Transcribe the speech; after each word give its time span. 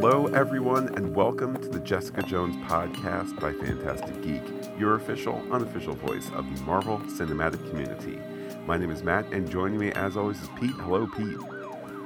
Hello, 0.00 0.26
everyone, 0.26 0.94
and 0.94 1.12
welcome 1.12 1.60
to 1.60 1.68
the 1.68 1.80
Jessica 1.80 2.22
Jones 2.22 2.54
podcast 2.70 3.40
by 3.40 3.52
Phantastic 3.52 4.22
Geek, 4.22 4.42
your 4.78 4.94
official, 4.94 5.42
unofficial 5.52 5.96
voice 5.96 6.30
of 6.34 6.44
the 6.54 6.62
Marvel 6.62 6.98
cinematic 7.00 7.68
community. 7.68 8.16
My 8.64 8.76
name 8.76 8.92
is 8.92 9.02
Matt, 9.02 9.26
and 9.32 9.50
joining 9.50 9.76
me, 9.76 9.90
as 9.90 10.16
always, 10.16 10.40
is 10.40 10.48
Pete. 10.60 10.70
Hello, 10.70 11.08
Pete. 11.08 11.36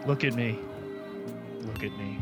Look 0.07 0.25
at 0.25 0.33
me. 0.33 0.59
Look 1.61 1.85
at 1.85 1.93
me. 1.99 2.19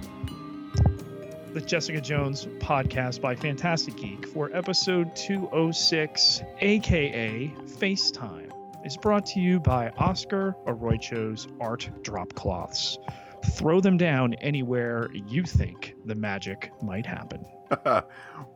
The 1.53 1.61
Jessica 1.61 2.01
Jones 2.01 2.47
podcast 2.59 3.21
by 3.21 3.37
Phantastic 3.37 3.97
Geek 3.97 4.27
for 4.27 4.51
episode 4.53 5.15
206, 5.15 6.43
aka 6.63 7.55
FaceTime, 7.67 8.51
is 8.85 8.97
brought 8.97 9.25
to 9.27 9.39
you 9.39 9.61
by 9.61 9.91
Oscar 9.99 10.57
Arroyo's 10.67 11.47
Art 11.61 11.89
Drop 12.03 12.35
Cloths. 12.35 12.99
Throw 13.45 13.81
them 13.81 13.97
down 13.97 14.35
anywhere 14.35 15.11
you 15.13 15.45
think 15.45 15.95
the 16.05 16.15
magic 16.15 16.73
might 16.83 17.07
happen. 17.07 17.45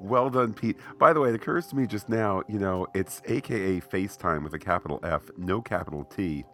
well 0.00 0.30
done, 0.30 0.52
Pete. 0.52 0.76
By 0.98 1.12
the 1.12 1.20
way, 1.20 1.30
it 1.30 1.34
occurs 1.34 1.66
to 1.68 1.76
me 1.76 1.86
just 1.86 2.08
now, 2.08 2.42
you 2.48 2.58
know, 2.58 2.86
it's 2.94 3.22
AKA 3.26 3.80
FaceTime 3.80 4.42
with 4.42 4.54
a 4.54 4.58
capital 4.58 5.00
F, 5.02 5.30
no 5.36 5.62
capital 5.62 6.04
T. 6.04 6.44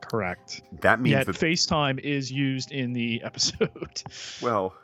Correct. 0.00 0.62
That 0.80 1.00
means 1.00 1.12
Yet 1.12 1.26
that, 1.26 1.36
FaceTime 1.36 2.00
is 2.00 2.30
used 2.30 2.72
in 2.72 2.92
the 2.92 3.22
episode. 3.22 4.02
well, 4.42 4.74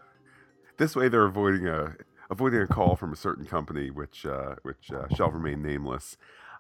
this 0.76 0.96
way 0.96 1.08
they're 1.08 1.24
avoiding 1.24 1.68
a 1.68 1.94
avoiding 2.30 2.60
a 2.62 2.66
call 2.66 2.96
from 2.96 3.12
a 3.12 3.16
certain 3.16 3.44
company, 3.44 3.90
which 3.90 4.26
uh, 4.26 4.56
which 4.62 4.90
uh, 4.92 5.06
shall 5.14 5.30
remain 5.30 5.62
nameless. 5.62 6.16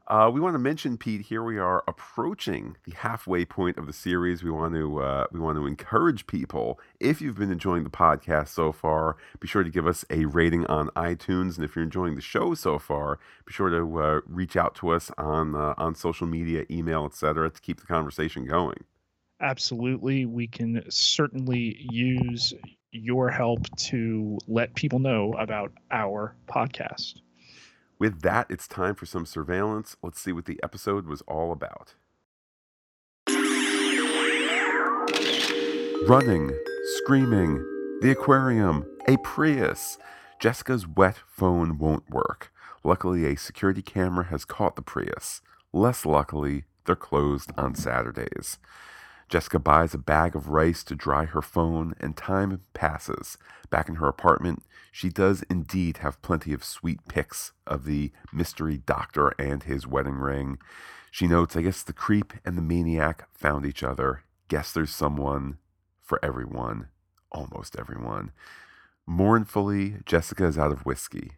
Uh, 0.06 0.30
we 0.32 0.38
want 0.38 0.54
to 0.54 0.58
mention, 0.58 0.98
Pete. 0.98 1.22
Here 1.22 1.42
we 1.42 1.58
are 1.58 1.82
approaching 1.88 2.76
the 2.84 2.92
halfway 2.92 3.46
point 3.46 3.78
of 3.78 3.86
the 3.86 3.92
series. 3.92 4.42
We 4.42 4.50
want 4.50 4.74
to 4.74 5.00
uh, 5.00 5.26
we 5.32 5.40
want 5.40 5.56
to 5.56 5.66
encourage 5.66 6.26
people. 6.26 6.78
If 7.00 7.22
you've 7.22 7.38
been 7.38 7.50
enjoying 7.50 7.84
the 7.84 7.90
podcast 7.90 8.48
so 8.48 8.70
far, 8.70 9.16
be 9.40 9.48
sure 9.48 9.64
to 9.64 9.70
give 9.70 9.86
us 9.86 10.04
a 10.10 10.26
rating 10.26 10.66
on 10.66 10.88
iTunes. 10.90 11.56
And 11.56 11.64
if 11.64 11.74
you're 11.74 11.84
enjoying 11.84 12.16
the 12.16 12.20
show 12.20 12.52
so 12.52 12.78
far, 12.78 13.18
be 13.46 13.52
sure 13.52 13.70
to 13.70 13.98
uh, 13.98 14.20
reach 14.26 14.56
out 14.56 14.74
to 14.76 14.90
us 14.90 15.10
on 15.16 15.54
uh, 15.54 15.72
on 15.78 15.94
social 15.94 16.26
media, 16.26 16.66
email, 16.70 17.06
etc., 17.06 17.50
to 17.50 17.60
keep 17.62 17.80
the 17.80 17.86
conversation 17.86 18.44
going. 18.46 18.84
Absolutely, 19.40 20.26
we 20.26 20.46
can 20.46 20.84
certainly 20.90 21.78
use 21.90 22.52
your 22.92 23.30
help 23.30 23.74
to 23.76 24.38
let 24.46 24.74
people 24.74 24.98
know 24.98 25.32
about 25.38 25.72
our 25.90 26.36
podcast. 26.46 27.20
With 27.98 28.22
that, 28.22 28.46
it's 28.50 28.66
time 28.66 28.94
for 28.94 29.06
some 29.06 29.24
surveillance. 29.24 29.96
Let's 30.02 30.20
see 30.20 30.32
what 30.32 30.46
the 30.46 30.60
episode 30.62 31.06
was 31.06 31.22
all 31.22 31.52
about. 31.52 31.94
Running, 36.06 36.52
screaming, 36.96 37.56
the 38.02 38.10
aquarium, 38.10 38.84
a 39.08 39.16
Prius. 39.18 39.96
Jessica's 40.38 40.86
wet 40.86 41.16
phone 41.26 41.78
won't 41.78 42.10
work. 42.10 42.52
Luckily, 42.82 43.24
a 43.24 43.36
security 43.36 43.80
camera 43.80 44.24
has 44.26 44.44
caught 44.44 44.76
the 44.76 44.82
Prius. 44.82 45.40
Less 45.72 46.04
luckily, 46.04 46.64
they're 46.84 46.96
closed 46.96 47.52
on 47.56 47.74
Saturdays. 47.74 48.58
Jessica 49.34 49.58
buys 49.58 49.92
a 49.94 49.98
bag 49.98 50.36
of 50.36 50.50
rice 50.50 50.84
to 50.84 50.94
dry 50.94 51.24
her 51.24 51.42
phone, 51.42 51.96
and 51.98 52.16
time 52.16 52.60
passes. 52.72 53.36
Back 53.68 53.88
in 53.88 53.96
her 53.96 54.06
apartment, 54.06 54.62
she 54.92 55.08
does 55.08 55.42
indeed 55.50 55.96
have 55.96 56.22
plenty 56.22 56.52
of 56.52 56.62
sweet 56.62 57.00
pics 57.08 57.50
of 57.66 57.84
the 57.84 58.12
mystery 58.32 58.76
doctor 58.76 59.34
and 59.36 59.64
his 59.64 59.88
wedding 59.88 60.18
ring. 60.18 60.58
She 61.10 61.26
notes, 61.26 61.56
I 61.56 61.62
guess 61.62 61.82
the 61.82 61.92
creep 61.92 62.32
and 62.44 62.56
the 62.56 62.62
maniac 62.62 63.28
found 63.36 63.66
each 63.66 63.82
other. 63.82 64.22
Guess 64.46 64.70
there's 64.70 64.94
someone 64.94 65.58
for 66.00 66.24
everyone, 66.24 66.86
almost 67.32 67.74
everyone. 67.76 68.30
Mournfully, 69.04 69.96
Jessica 70.06 70.44
is 70.44 70.56
out 70.56 70.70
of 70.70 70.86
whiskey. 70.86 71.32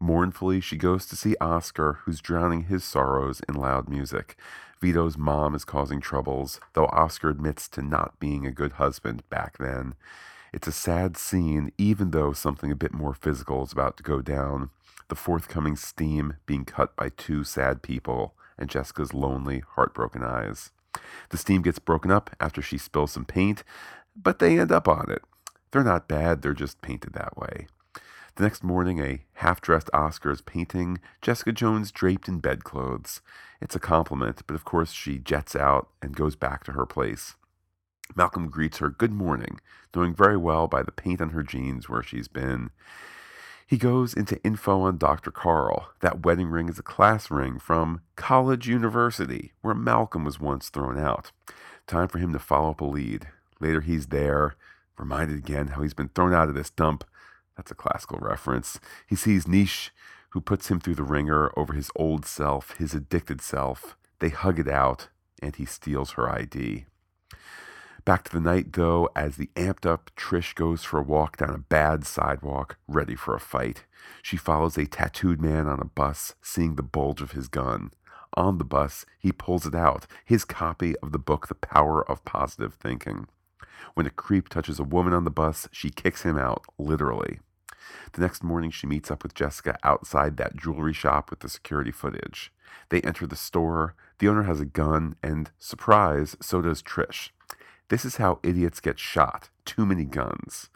Mournfully, 0.00 0.60
she 0.62 0.78
goes 0.78 1.04
to 1.06 1.16
see 1.16 1.36
Oscar, 1.42 1.98
who's 2.04 2.20
drowning 2.20 2.64
his 2.64 2.82
sorrows 2.82 3.42
in 3.46 3.54
loud 3.54 3.88
music. 3.88 4.36
Vido's 4.80 5.18
mom 5.18 5.54
is 5.54 5.66
causing 5.66 6.00
troubles, 6.00 6.58
though 6.72 6.86
Oscar 6.86 7.28
admits 7.28 7.68
to 7.68 7.82
not 7.82 8.18
being 8.18 8.46
a 8.46 8.50
good 8.50 8.72
husband 8.72 9.22
back 9.28 9.58
then. 9.58 9.94
It's 10.54 10.66
a 10.66 10.72
sad 10.72 11.18
scene, 11.18 11.70
even 11.76 12.12
though 12.12 12.32
something 12.32 12.72
a 12.72 12.76
bit 12.76 12.94
more 12.94 13.12
physical 13.12 13.62
is 13.62 13.72
about 13.72 13.98
to 13.98 14.02
go 14.02 14.22
down. 14.22 14.70
The 15.08 15.16
forthcoming 15.16 15.76
steam 15.76 16.36
being 16.46 16.64
cut 16.64 16.96
by 16.96 17.10
two 17.10 17.44
sad 17.44 17.82
people, 17.82 18.34
and 18.58 18.70
Jessica's 18.70 19.12
lonely, 19.12 19.62
heartbroken 19.74 20.24
eyes. 20.24 20.70
The 21.28 21.36
steam 21.36 21.60
gets 21.60 21.78
broken 21.78 22.10
up 22.10 22.34
after 22.40 22.62
she 22.62 22.78
spills 22.78 23.12
some 23.12 23.26
paint, 23.26 23.64
but 24.16 24.38
they 24.38 24.58
end 24.58 24.72
up 24.72 24.88
on 24.88 25.10
it. 25.10 25.22
They're 25.70 25.84
not 25.84 26.08
bad, 26.08 26.40
they're 26.40 26.54
just 26.54 26.80
painted 26.80 27.12
that 27.12 27.36
way. 27.36 27.66
The 28.36 28.44
next 28.44 28.62
morning, 28.62 29.00
a 29.00 29.24
half 29.34 29.60
dressed 29.60 29.90
Oscar 29.92 30.30
is 30.30 30.40
painting 30.40 31.00
Jessica 31.20 31.52
Jones 31.52 31.90
draped 31.90 32.28
in 32.28 32.38
bedclothes. 32.38 33.20
It's 33.60 33.76
a 33.76 33.80
compliment, 33.80 34.42
but 34.46 34.54
of 34.54 34.64
course 34.64 34.92
she 34.92 35.18
jets 35.18 35.54
out 35.54 35.88
and 36.00 36.16
goes 36.16 36.36
back 36.36 36.64
to 36.64 36.72
her 36.72 36.86
place. 36.86 37.34
Malcolm 38.16 38.48
greets 38.48 38.78
her 38.78 38.88
good 38.88 39.12
morning, 39.12 39.60
knowing 39.94 40.14
very 40.14 40.36
well 40.36 40.66
by 40.66 40.82
the 40.82 40.92
paint 40.92 41.20
on 41.20 41.30
her 41.30 41.42
jeans 41.42 41.88
where 41.88 42.02
she's 42.02 42.28
been. 42.28 42.70
He 43.66 43.76
goes 43.76 44.14
into 44.14 44.42
info 44.42 44.80
on 44.80 44.98
Dr. 44.98 45.30
Karl. 45.30 45.90
That 46.00 46.24
wedding 46.24 46.48
ring 46.48 46.68
is 46.68 46.78
a 46.78 46.82
class 46.82 47.30
ring 47.30 47.58
from 47.60 48.00
College 48.16 48.66
University, 48.66 49.52
where 49.60 49.74
Malcolm 49.74 50.24
was 50.24 50.40
once 50.40 50.68
thrown 50.68 50.98
out. 50.98 51.30
Time 51.86 52.08
for 52.08 52.18
him 52.18 52.32
to 52.32 52.38
follow 52.38 52.70
up 52.70 52.80
a 52.80 52.84
lead. 52.84 53.28
Later, 53.60 53.80
he's 53.80 54.08
there, 54.08 54.56
reminded 54.98 55.38
again 55.38 55.68
how 55.68 55.82
he's 55.82 55.94
been 55.94 56.08
thrown 56.08 56.34
out 56.34 56.48
of 56.48 56.54
this 56.54 56.70
dump. 56.70 57.04
That's 57.60 57.72
a 57.72 57.74
classical 57.74 58.16
reference. 58.22 58.80
He 59.06 59.14
sees 59.14 59.46
Niche, 59.46 59.92
who 60.30 60.40
puts 60.40 60.70
him 60.70 60.80
through 60.80 60.94
the 60.94 61.02
ringer 61.02 61.52
over 61.58 61.74
his 61.74 61.90
old 61.94 62.24
self, 62.24 62.74
his 62.78 62.94
addicted 62.94 63.42
self. 63.42 63.98
They 64.18 64.30
hug 64.30 64.58
it 64.58 64.66
out, 64.66 65.08
and 65.42 65.54
he 65.54 65.66
steals 65.66 66.12
her 66.12 66.26
ID. 66.26 66.86
Back 68.06 68.24
to 68.24 68.32
the 68.32 68.40
night, 68.40 68.72
though, 68.72 69.10
as 69.14 69.36
the 69.36 69.50
amped 69.56 69.84
up 69.84 70.10
Trish 70.16 70.54
goes 70.54 70.84
for 70.84 71.00
a 71.00 71.02
walk 71.02 71.36
down 71.36 71.50
a 71.50 71.58
bad 71.58 72.06
sidewalk, 72.06 72.78
ready 72.88 73.14
for 73.14 73.34
a 73.34 73.40
fight. 73.40 73.84
She 74.22 74.38
follows 74.38 74.78
a 74.78 74.86
tattooed 74.86 75.42
man 75.42 75.66
on 75.66 75.80
a 75.80 75.84
bus, 75.84 76.36
seeing 76.40 76.76
the 76.76 76.82
bulge 76.82 77.20
of 77.20 77.32
his 77.32 77.48
gun. 77.48 77.90
On 78.32 78.56
the 78.56 78.64
bus, 78.64 79.04
he 79.18 79.32
pulls 79.32 79.66
it 79.66 79.74
out, 79.74 80.06
his 80.24 80.46
copy 80.46 80.96
of 81.02 81.12
the 81.12 81.18
book 81.18 81.48
The 81.48 81.54
Power 81.54 82.10
of 82.10 82.24
Positive 82.24 82.72
Thinking. 82.72 83.26
When 83.94 84.06
a 84.06 84.10
creep 84.10 84.48
touches 84.48 84.78
a 84.78 84.84
woman 84.84 85.12
on 85.12 85.24
the 85.24 85.30
bus, 85.30 85.68
she 85.72 85.90
kicks 85.90 86.22
him 86.22 86.38
out, 86.38 86.64
literally. 86.78 87.40
The 88.12 88.20
next 88.20 88.42
morning, 88.42 88.70
she 88.70 88.86
meets 88.86 89.10
up 89.10 89.22
with 89.22 89.34
Jessica 89.34 89.78
outside 89.82 90.36
that 90.36 90.56
jewelry 90.56 90.92
shop 90.92 91.30
with 91.30 91.40
the 91.40 91.48
security 91.48 91.90
footage. 91.90 92.52
They 92.88 93.00
enter 93.02 93.26
the 93.26 93.36
store. 93.36 93.94
The 94.18 94.28
owner 94.28 94.42
has 94.44 94.60
a 94.60 94.64
gun, 94.64 95.16
and 95.22 95.50
surprise, 95.58 96.36
so 96.40 96.60
does 96.60 96.82
Trish. 96.82 97.30
This 97.88 98.04
is 98.04 98.16
how 98.16 98.38
idiots 98.42 98.80
get 98.80 98.98
shot. 98.98 99.50
Too 99.64 99.84
many 99.84 100.04
guns. 100.04 100.68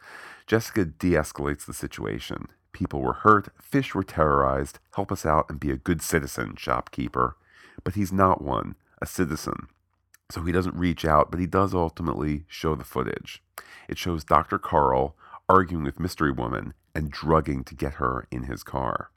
Jessica 0.46 0.84
de 0.84 1.12
escalates 1.12 1.64
the 1.64 1.72
situation. 1.72 2.48
People 2.72 3.00
were 3.00 3.12
hurt, 3.12 3.48
fish 3.60 3.94
were 3.94 4.02
terrorized. 4.02 4.80
Help 4.94 5.12
us 5.12 5.24
out 5.24 5.46
and 5.48 5.60
be 5.60 5.70
a 5.70 5.76
good 5.76 6.02
citizen, 6.02 6.56
shopkeeper. 6.56 7.36
But 7.84 7.94
he's 7.94 8.12
not 8.12 8.42
one, 8.42 8.74
a 9.00 9.06
citizen. 9.06 9.68
So 10.30 10.42
he 10.42 10.52
doesn't 10.52 10.74
reach 10.74 11.04
out, 11.04 11.30
but 11.30 11.38
he 11.38 11.46
does 11.46 11.72
ultimately 11.72 12.44
show 12.48 12.74
the 12.74 12.84
footage. 12.84 13.42
It 13.88 13.98
shows 13.98 14.24
Dr. 14.24 14.58
Karl 14.58 15.14
arguing 15.48 15.84
with 15.84 16.00
Mystery 16.00 16.32
Woman 16.32 16.74
and 16.94 17.10
drugging 17.10 17.64
to 17.64 17.74
get 17.74 17.94
her 17.94 18.26
in 18.30 18.44
his 18.44 18.62
car. 18.62 19.10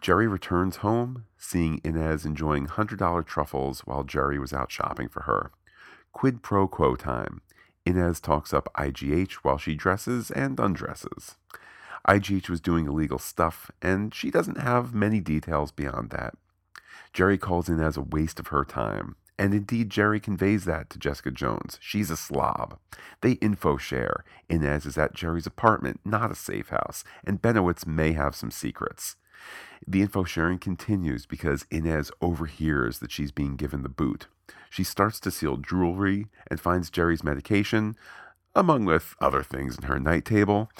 Jerry 0.00 0.28
returns 0.28 0.76
home, 0.76 1.24
seeing 1.38 1.80
Inez 1.82 2.24
enjoying 2.24 2.66
$100 2.66 3.26
truffles 3.26 3.80
while 3.80 4.04
Jerry 4.04 4.38
was 4.38 4.52
out 4.52 4.70
shopping 4.70 5.08
for 5.08 5.22
her. 5.22 5.50
Quid 6.12 6.42
pro 6.42 6.68
quo 6.68 6.96
time. 6.96 7.40
Inez 7.84 8.20
talks 8.20 8.52
up 8.52 8.68
IGH 8.74 9.32
while 9.42 9.58
she 9.58 9.74
dresses 9.74 10.30
and 10.30 10.58
undresses. 10.58 11.36
IGH 12.08 12.48
was 12.48 12.60
doing 12.60 12.86
illegal 12.86 13.18
stuff, 13.18 13.70
and 13.82 14.14
she 14.14 14.30
doesn't 14.30 14.58
have 14.58 14.94
many 14.94 15.20
details 15.20 15.72
beyond 15.72 16.10
that. 16.10 16.34
Jerry 17.12 17.38
calls 17.38 17.68
Inez 17.68 17.96
a 17.96 18.02
waste 18.02 18.38
of 18.38 18.48
her 18.48 18.64
time, 18.64 19.16
and 19.38 19.52
indeed 19.52 19.90
Jerry 19.90 20.20
conveys 20.20 20.64
that 20.64 20.90
to 20.90 20.98
Jessica 20.98 21.30
Jones. 21.30 21.78
She's 21.80 22.10
a 22.10 22.16
slob. 22.16 22.78
They 23.20 23.32
info 23.32 23.76
share. 23.76 24.24
Inez 24.48 24.86
is 24.86 24.98
at 24.98 25.14
Jerry's 25.14 25.46
apartment, 25.46 26.00
not 26.04 26.30
a 26.30 26.34
safe 26.34 26.68
house, 26.68 27.04
and 27.24 27.42
Benowitz 27.42 27.86
may 27.86 28.12
have 28.12 28.34
some 28.34 28.50
secrets. 28.50 29.16
The 29.86 30.02
info 30.02 30.24
sharing 30.24 30.58
continues 30.58 31.26
because 31.26 31.66
Inez 31.70 32.10
overhears 32.20 32.98
that 32.98 33.12
she's 33.12 33.32
being 33.32 33.56
given 33.56 33.82
the 33.82 33.88
boot. 33.88 34.26
She 34.70 34.84
starts 34.84 35.20
to 35.20 35.30
steal 35.30 35.56
jewelry 35.58 36.26
and 36.50 36.60
finds 36.60 36.90
Jerry's 36.90 37.24
medication, 37.24 37.96
among 38.54 38.84
with 38.84 39.14
other 39.20 39.42
things 39.42 39.76
in 39.76 39.84
her 39.84 40.00
night 40.00 40.24
table. 40.24 40.70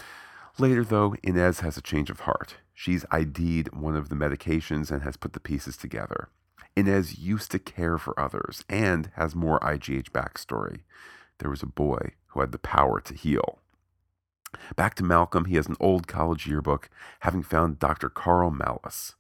Later, 0.58 0.84
though, 0.84 1.14
Inez 1.22 1.60
has 1.60 1.76
a 1.76 1.82
change 1.82 2.08
of 2.08 2.20
heart. 2.20 2.56
She's 2.72 3.04
ID'd 3.10 3.74
one 3.74 3.96
of 3.96 4.08
the 4.08 4.14
medications 4.14 4.90
and 4.90 5.02
has 5.02 5.16
put 5.16 5.34
the 5.34 5.40
pieces 5.40 5.76
together. 5.76 6.28
Inez 6.76 7.18
used 7.18 7.50
to 7.52 7.58
care 7.58 7.96
for 7.96 8.18
others 8.20 8.62
and 8.68 9.10
has 9.14 9.34
more 9.34 9.58
IGH 9.60 10.10
backstory. 10.10 10.80
There 11.38 11.50
was 11.50 11.62
a 11.62 11.66
boy 11.66 12.12
who 12.28 12.40
had 12.40 12.52
the 12.52 12.58
power 12.58 13.00
to 13.00 13.14
heal. 13.14 13.60
Back 14.76 14.94
to 14.96 15.04
Malcolm, 15.04 15.46
he 15.46 15.56
has 15.56 15.66
an 15.66 15.76
old 15.80 16.06
college 16.06 16.46
yearbook, 16.46 16.88
having 17.20 17.42
found 17.42 17.78
Dr. 17.78 18.08
Karl 18.08 18.50
Malus. 18.50 19.14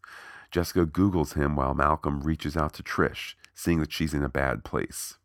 Jessica 0.50 0.86
Googles 0.86 1.34
him 1.34 1.56
while 1.56 1.74
Malcolm 1.74 2.20
reaches 2.20 2.56
out 2.56 2.74
to 2.74 2.82
Trish, 2.82 3.34
seeing 3.54 3.80
that 3.80 3.92
she's 3.92 4.14
in 4.14 4.22
a 4.22 4.28
bad 4.28 4.64
place. 4.64 5.18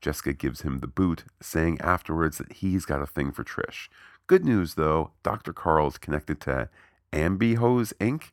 Jessica 0.00 0.32
gives 0.32 0.62
him 0.62 0.78
the 0.78 0.86
boot, 0.86 1.24
saying 1.40 1.80
afterwards 1.80 2.38
that 2.38 2.54
he's 2.54 2.84
got 2.84 3.00
a 3.00 3.06
thing 3.06 3.30
for 3.32 3.44
Trish. 3.44 3.88
Good 4.26 4.44
news, 4.44 4.74
though, 4.74 5.12
Dr. 5.22 5.52
Karl 5.52 5.88
is 5.88 5.98
connected 5.98 6.40
to 6.42 6.68
Ambi 7.12 7.56
Hose 7.56 7.92
Inc., 8.00 8.30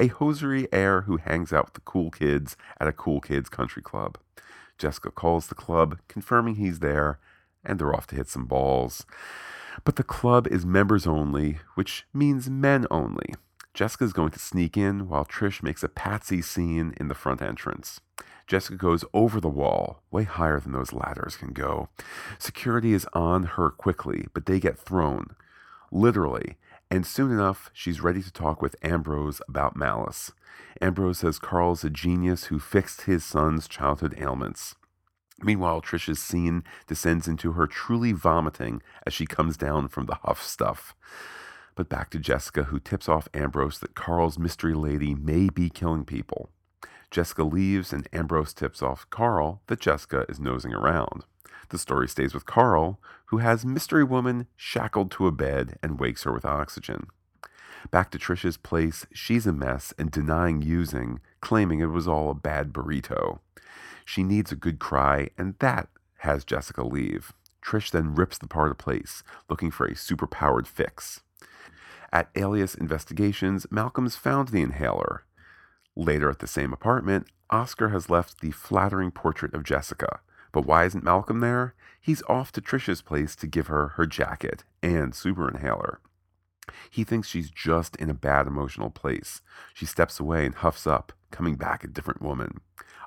a 0.00 0.08
hosiery 0.08 0.68
heir 0.72 1.02
who 1.02 1.16
hangs 1.18 1.52
out 1.52 1.66
with 1.66 1.74
the 1.74 1.80
cool 1.80 2.10
kids 2.10 2.56
at 2.80 2.88
a 2.88 2.92
cool 2.92 3.20
kids 3.20 3.48
country 3.48 3.82
club. 3.82 4.18
Jessica 4.78 5.10
calls 5.10 5.46
the 5.46 5.54
club, 5.54 5.98
confirming 6.08 6.56
he's 6.56 6.80
there, 6.80 7.18
and 7.64 7.78
they're 7.78 7.94
off 7.94 8.06
to 8.08 8.16
hit 8.16 8.28
some 8.28 8.46
balls. 8.46 9.06
But 9.84 9.96
the 9.96 10.02
club 10.02 10.46
is 10.48 10.66
members 10.66 11.06
only, 11.06 11.58
which 11.74 12.06
means 12.12 12.50
men 12.50 12.86
only. 12.90 13.34
Jessica's 13.74 14.12
going 14.12 14.32
to 14.32 14.38
sneak 14.38 14.76
in 14.76 15.08
while 15.08 15.24
Trish 15.24 15.62
makes 15.62 15.82
a 15.82 15.88
patsy 15.88 16.42
scene 16.42 16.94
in 16.98 17.08
the 17.08 17.14
front 17.14 17.40
entrance. 17.40 18.00
Jessica 18.46 18.76
goes 18.76 19.04
over 19.14 19.40
the 19.40 19.48
wall, 19.48 20.02
way 20.10 20.24
higher 20.24 20.60
than 20.60 20.72
those 20.72 20.92
ladders 20.92 21.36
can 21.36 21.52
go. 21.52 21.88
Security 22.38 22.92
is 22.92 23.06
on 23.14 23.44
her 23.44 23.70
quickly, 23.70 24.26
but 24.34 24.44
they 24.46 24.60
get 24.60 24.78
thrown. 24.78 25.34
Literally. 25.90 26.56
And 26.92 27.06
soon 27.06 27.30
enough, 27.30 27.70
she's 27.72 28.02
ready 28.02 28.22
to 28.22 28.30
talk 28.30 28.60
with 28.60 28.76
Ambrose 28.82 29.40
about 29.48 29.74
Malus. 29.74 30.30
Ambrose 30.78 31.20
says 31.20 31.38
Karl's 31.38 31.84
a 31.84 31.88
genius 31.88 32.44
who 32.44 32.58
fixed 32.58 33.02
his 33.02 33.24
son's 33.24 33.66
childhood 33.66 34.14
ailments. 34.18 34.74
Meanwhile, 35.40 35.80
Trisha's 35.80 36.20
scene 36.20 36.64
descends 36.86 37.26
into 37.26 37.52
her 37.52 37.66
truly 37.66 38.12
vomiting 38.12 38.82
as 39.06 39.14
she 39.14 39.24
comes 39.24 39.56
down 39.56 39.88
from 39.88 40.04
the 40.04 40.16
huff 40.16 40.42
stuff. 40.42 40.94
But 41.76 41.88
back 41.88 42.10
to 42.10 42.18
Jessica, 42.18 42.64
who 42.64 42.78
tips 42.78 43.08
off 43.08 43.26
Ambrose 43.32 43.78
that 43.78 43.94
Karl's 43.94 44.38
mystery 44.38 44.74
lady 44.74 45.14
may 45.14 45.48
be 45.48 45.70
killing 45.70 46.04
people. 46.04 46.50
Jessica 47.10 47.42
leaves, 47.42 47.94
and 47.94 48.06
Ambrose 48.12 48.52
tips 48.52 48.82
off 48.82 49.08
Karl 49.08 49.62
that 49.68 49.80
Jessica 49.80 50.26
is 50.28 50.38
nosing 50.38 50.74
around. 50.74 51.24
The 51.72 51.78
story 51.78 52.06
stays 52.06 52.34
with 52.34 52.44
Karl, 52.44 53.00
who 53.28 53.38
has 53.38 53.64
Mystery 53.64 54.04
Woman 54.04 54.46
shackled 54.56 55.10
to 55.12 55.26
a 55.26 55.32
bed 55.32 55.78
and 55.82 55.98
wakes 55.98 56.24
her 56.24 56.32
with 56.32 56.44
oxygen. 56.44 57.06
Back 57.90 58.10
to 58.10 58.18
Trisha's 58.18 58.58
place, 58.58 59.06
she's 59.10 59.46
a 59.46 59.54
mess 59.54 59.94
and 59.98 60.10
denying 60.10 60.60
using, 60.60 61.20
claiming 61.40 61.80
it 61.80 61.86
was 61.86 62.06
all 62.06 62.28
a 62.28 62.34
bad 62.34 62.74
burrito. 62.74 63.38
She 64.04 64.22
needs 64.22 64.52
a 64.52 64.56
good 64.56 64.80
cry, 64.80 65.30
and 65.38 65.54
that 65.60 65.88
has 66.18 66.44
Jessica 66.44 66.84
leave. 66.84 67.32
Trish 67.64 67.90
then 67.90 68.14
rips 68.14 68.36
the 68.36 68.46
part 68.46 68.70
of 68.70 68.76
place, 68.76 69.22
looking 69.48 69.70
for 69.70 69.86
a 69.86 69.94
superpowered 69.94 70.66
fix. 70.66 71.22
At 72.12 72.28
Alias 72.36 72.74
Investigations, 72.74 73.66
Malcolm's 73.70 74.14
found 74.14 74.48
the 74.48 74.60
inhaler. 74.60 75.24
Later 75.96 76.28
at 76.28 76.40
the 76.40 76.46
same 76.46 76.74
apartment, 76.74 77.28
Oscar 77.48 77.88
has 77.88 78.10
left 78.10 78.42
the 78.42 78.50
flattering 78.50 79.10
portrait 79.10 79.54
of 79.54 79.64
Jessica. 79.64 80.20
But 80.52 80.66
why 80.66 80.84
isn't 80.84 81.04
Malcolm 81.04 81.40
there? 81.40 81.74
He's 82.00 82.22
off 82.28 82.52
to 82.52 82.60
Trisha's 82.60 83.02
place 83.02 83.34
to 83.36 83.46
give 83.46 83.68
her 83.68 83.88
her 83.88 84.06
jacket 84.06 84.64
and 84.82 85.14
super 85.14 85.48
inhaler. 85.48 86.00
He 86.90 87.04
thinks 87.04 87.28
she's 87.28 87.50
just 87.50 87.96
in 87.96 88.10
a 88.10 88.14
bad 88.14 88.46
emotional 88.46 88.90
place. 88.90 89.40
She 89.74 89.86
steps 89.86 90.20
away 90.20 90.46
and 90.46 90.54
huffs 90.54 90.86
up, 90.86 91.12
coming 91.30 91.56
back 91.56 91.82
a 91.82 91.88
different 91.88 92.22
woman. 92.22 92.60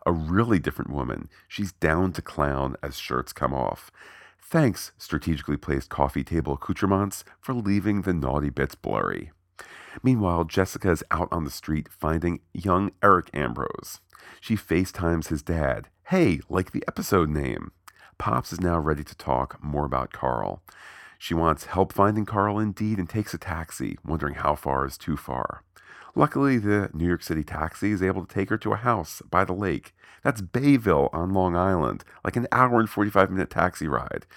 A 0.05 0.11
really 0.11 0.59
different 0.59 0.91
woman. 0.91 1.29
She's 1.47 1.71
down 1.71 2.11
to 2.13 2.21
clown 2.21 2.75
as 2.83 2.97
shirts 2.97 3.33
come 3.33 3.53
off. 3.53 3.91
Thanks, 4.41 4.91
strategically 4.97 5.57
placed 5.57 5.89
coffee 5.89 6.23
table 6.23 6.53
accoutrements, 6.53 7.23
for 7.39 7.53
leaving 7.53 8.01
the 8.01 8.13
naughty 8.13 8.49
bits 8.49 8.75
blurry. 8.75 9.31
Meanwhile, 10.03 10.43
Jessica 10.45 10.91
is 10.91 11.03
out 11.09 11.29
on 11.31 11.45
the 11.45 11.49
street 11.49 11.87
finding 11.89 12.41
young 12.53 12.91
Eric 13.01 13.29
Ambrose. 13.33 14.01
She 14.41 14.55
FaceTimes 14.55 15.29
his 15.29 15.41
dad. 15.41 15.87
Hey, 16.09 16.39
like 16.49 16.71
the 16.71 16.83
episode 16.87 17.29
name. 17.29 17.71
Pops 18.19 18.53
is 18.53 18.61
now 18.61 18.77
ready 18.77 19.03
to 19.03 19.15
talk 19.15 19.57
more 19.63 19.85
about 19.85 20.13
Karl. 20.13 20.61
She 21.17 21.33
wants 21.33 21.65
help 21.65 21.91
finding 21.91 22.25
Karl 22.25 22.59
indeed 22.59 22.99
and 22.99 23.09
takes 23.09 23.33
a 23.33 23.39
taxi, 23.39 23.97
wondering 24.05 24.35
how 24.35 24.53
far 24.53 24.85
is 24.85 24.99
too 24.99 25.17
far. 25.17 25.63
Luckily, 26.13 26.59
the 26.59 26.91
New 26.93 27.07
York 27.07 27.23
City 27.23 27.43
taxi 27.43 27.89
is 27.89 28.03
able 28.03 28.23
to 28.23 28.31
take 28.31 28.49
her 28.49 28.57
to 28.59 28.73
a 28.73 28.75
house 28.75 29.23
by 29.31 29.43
the 29.43 29.53
lake. 29.53 29.95
That's 30.23 30.41
Bayville 30.41 31.09
on 31.11 31.33
Long 31.33 31.55
Island, 31.55 32.03
like 32.23 32.35
an 32.35 32.47
hour 32.51 32.79
and 32.79 32.87
45 32.87 33.31
minute 33.31 33.49
taxi 33.49 33.87
ride. 33.87 34.27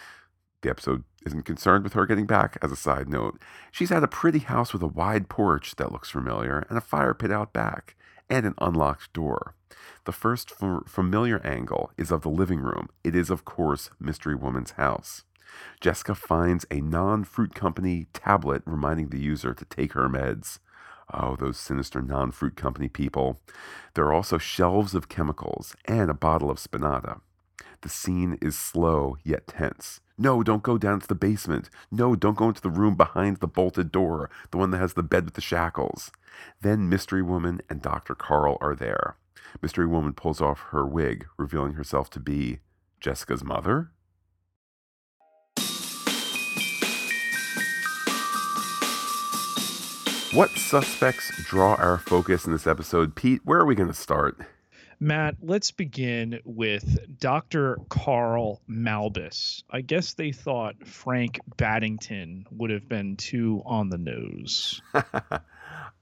The 0.62 0.70
episode 0.70 1.04
isn't 1.26 1.42
concerned 1.42 1.84
with 1.84 1.92
her 1.92 2.06
getting 2.06 2.26
back, 2.26 2.56
as 2.62 2.72
a 2.72 2.76
side 2.76 3.10
note. 3.10 3.38
She's 3.70 3.92
at 3.92 4.02
a 4.02 4.08
pretty 4.08 4.38
house 4.38 4.72
with 4.72 4.82
a 4.82 4.86
wide 4.86 5.28
porch 5.28 5.76
that 5.76 5.92
looks 5.92 6.08
familiar 6.08 6.64
and 6.70 6.78
a 6.78 6.80
fire 6.80 7.12
pit 7.12 7.30
out 7.30 7.52
back, 7.52 7.94
and 8.30 8.46
an 8.46 8.54
unlocked 8.56 9.12
door. 9.12 9.54
The 10.04 10.12
first 10.12 10.52
familiar 10.86 11.40
angle 11.44 11.90
is 11.96 12.10
of 12.10 12.22
the 12.22 12.28
living 12.30 12.60
room. 12.60 12.88
It 13.04 13.14
is, 13.14 13.30
of 13.30 13.44
course, 13.44 13.90
Mystery 14.00 14.34
Woman's 14.34 14.72
house. 14.72 15.24
Jessica 15.80 16.14
finds 16.14 16.66
a 16.70 16.80
non 16.80 17.24
fruit 17.24 17.54
company 17.54 18.06
tablet 18.12 18.62
reminding 18.66 19.08
the 19.08 19.20
user 19.20 19.54
to 19.54 19.64
take 19.64 19.92
her 19.92 20.08
meds. 20.08 20.58
Oh, 21.12 21.36
those 21.36 21.58
sinister 21.58 22.02
non 22.02 22.30
fruit 22.32 22.56
company 22.56 22.88
people. 22.88 23.40
There 23.94 24.04
are 24.04 24.12
also 24.12 24.38
shelves 24.38 24.94
of 24.94 25.08
chemicals 25.08 25.74
and 25.86 26.10
a 26.10 26.14
bottle 26.14 26.50
of 26.50 26.58
spinata. 26.58 27.20
The 27.80 27.88
scene 27.88 28.38
is 28.42 28.58
slow 28.58 29.16
yet 29.22 29.46
tense. 29.46 30.00
No, 30.18 30.42
don't 30.42 30.64
go 30.64 30.78
down 30.78 31.00
to 31.00 31.06
the 31.06 31.14
basement. 31.14 31.70
No, 31.92 32.16
don't 32.16 32.36
go 32.36 32.48
into 32.48 32.60
the 32.60 32.70
room 32.70 32.96
behind 32.96 33.36
the 33.36 33.46
bolted 33.46 33.92
door, 33.92 34.30
the 34.50 34.58
one 34.58 34.72
that 34.72 34.78
has 34.78 34.94
the 34.94 35.02
bed 35.02 35.24
with 35.24 35.34
the 35.34 35.40
shackles. 35.40 36.10
Then 36.60 36.88
Mystery 36.88 37.22
Woman 37.22 37.60
and 37.70 37.80
Dr. 37.80 38.16
Karl 38.16 38.58
are 38.60 38.74
there. 38.74 39.16
Mystery 39.60 39.86
Woman 39.86 40.12
pulls 40.12 40.40
off 40.40 40.60
her 40.70 40.86
wig, 40.86 41.26
revealing 41.36 41.74
herself 41.74 42.10
to 42.10 42.20
be 42.20 42.60
Jessica's 43.00 43.44
mother? 43.44 43.90
What 50.32 50.50
suspects 50.50 51.32
draw 51.44 51.74
our 51.76 51.98
focus 51.98 52.44
in 52.44 52.52
this 52.52 52.66
episode? 52.66 53.14
Pete, 53.14 53.40
where 53.44 53.58
are 53.58 53.64
we 53.64 53.74
going 53.74 53.88
to 53.88 53.94
start? 53.94 54.38
Matt, 55.00 55.36
let's 55.42 55.70
begin 55.70 56.40
with 56.44 57.18
Dr. 57.18 57.78
Karl 57.88 58.60
Malus. 58.66 59.62
I 59.70 59.80
guess 59.80 60.14
they 60.14 60.32
thought 60.32 60.86
Frank 60.86 61.40
Baddington 61.56 62.44
would 62.50 62.70
have 62.70 62.88
been 62.88 63.16
too 63.16 63.62
on 63.64 63.90
the 63.90 63.98
nose. 63.98 64.82
uh, 64.94 65.40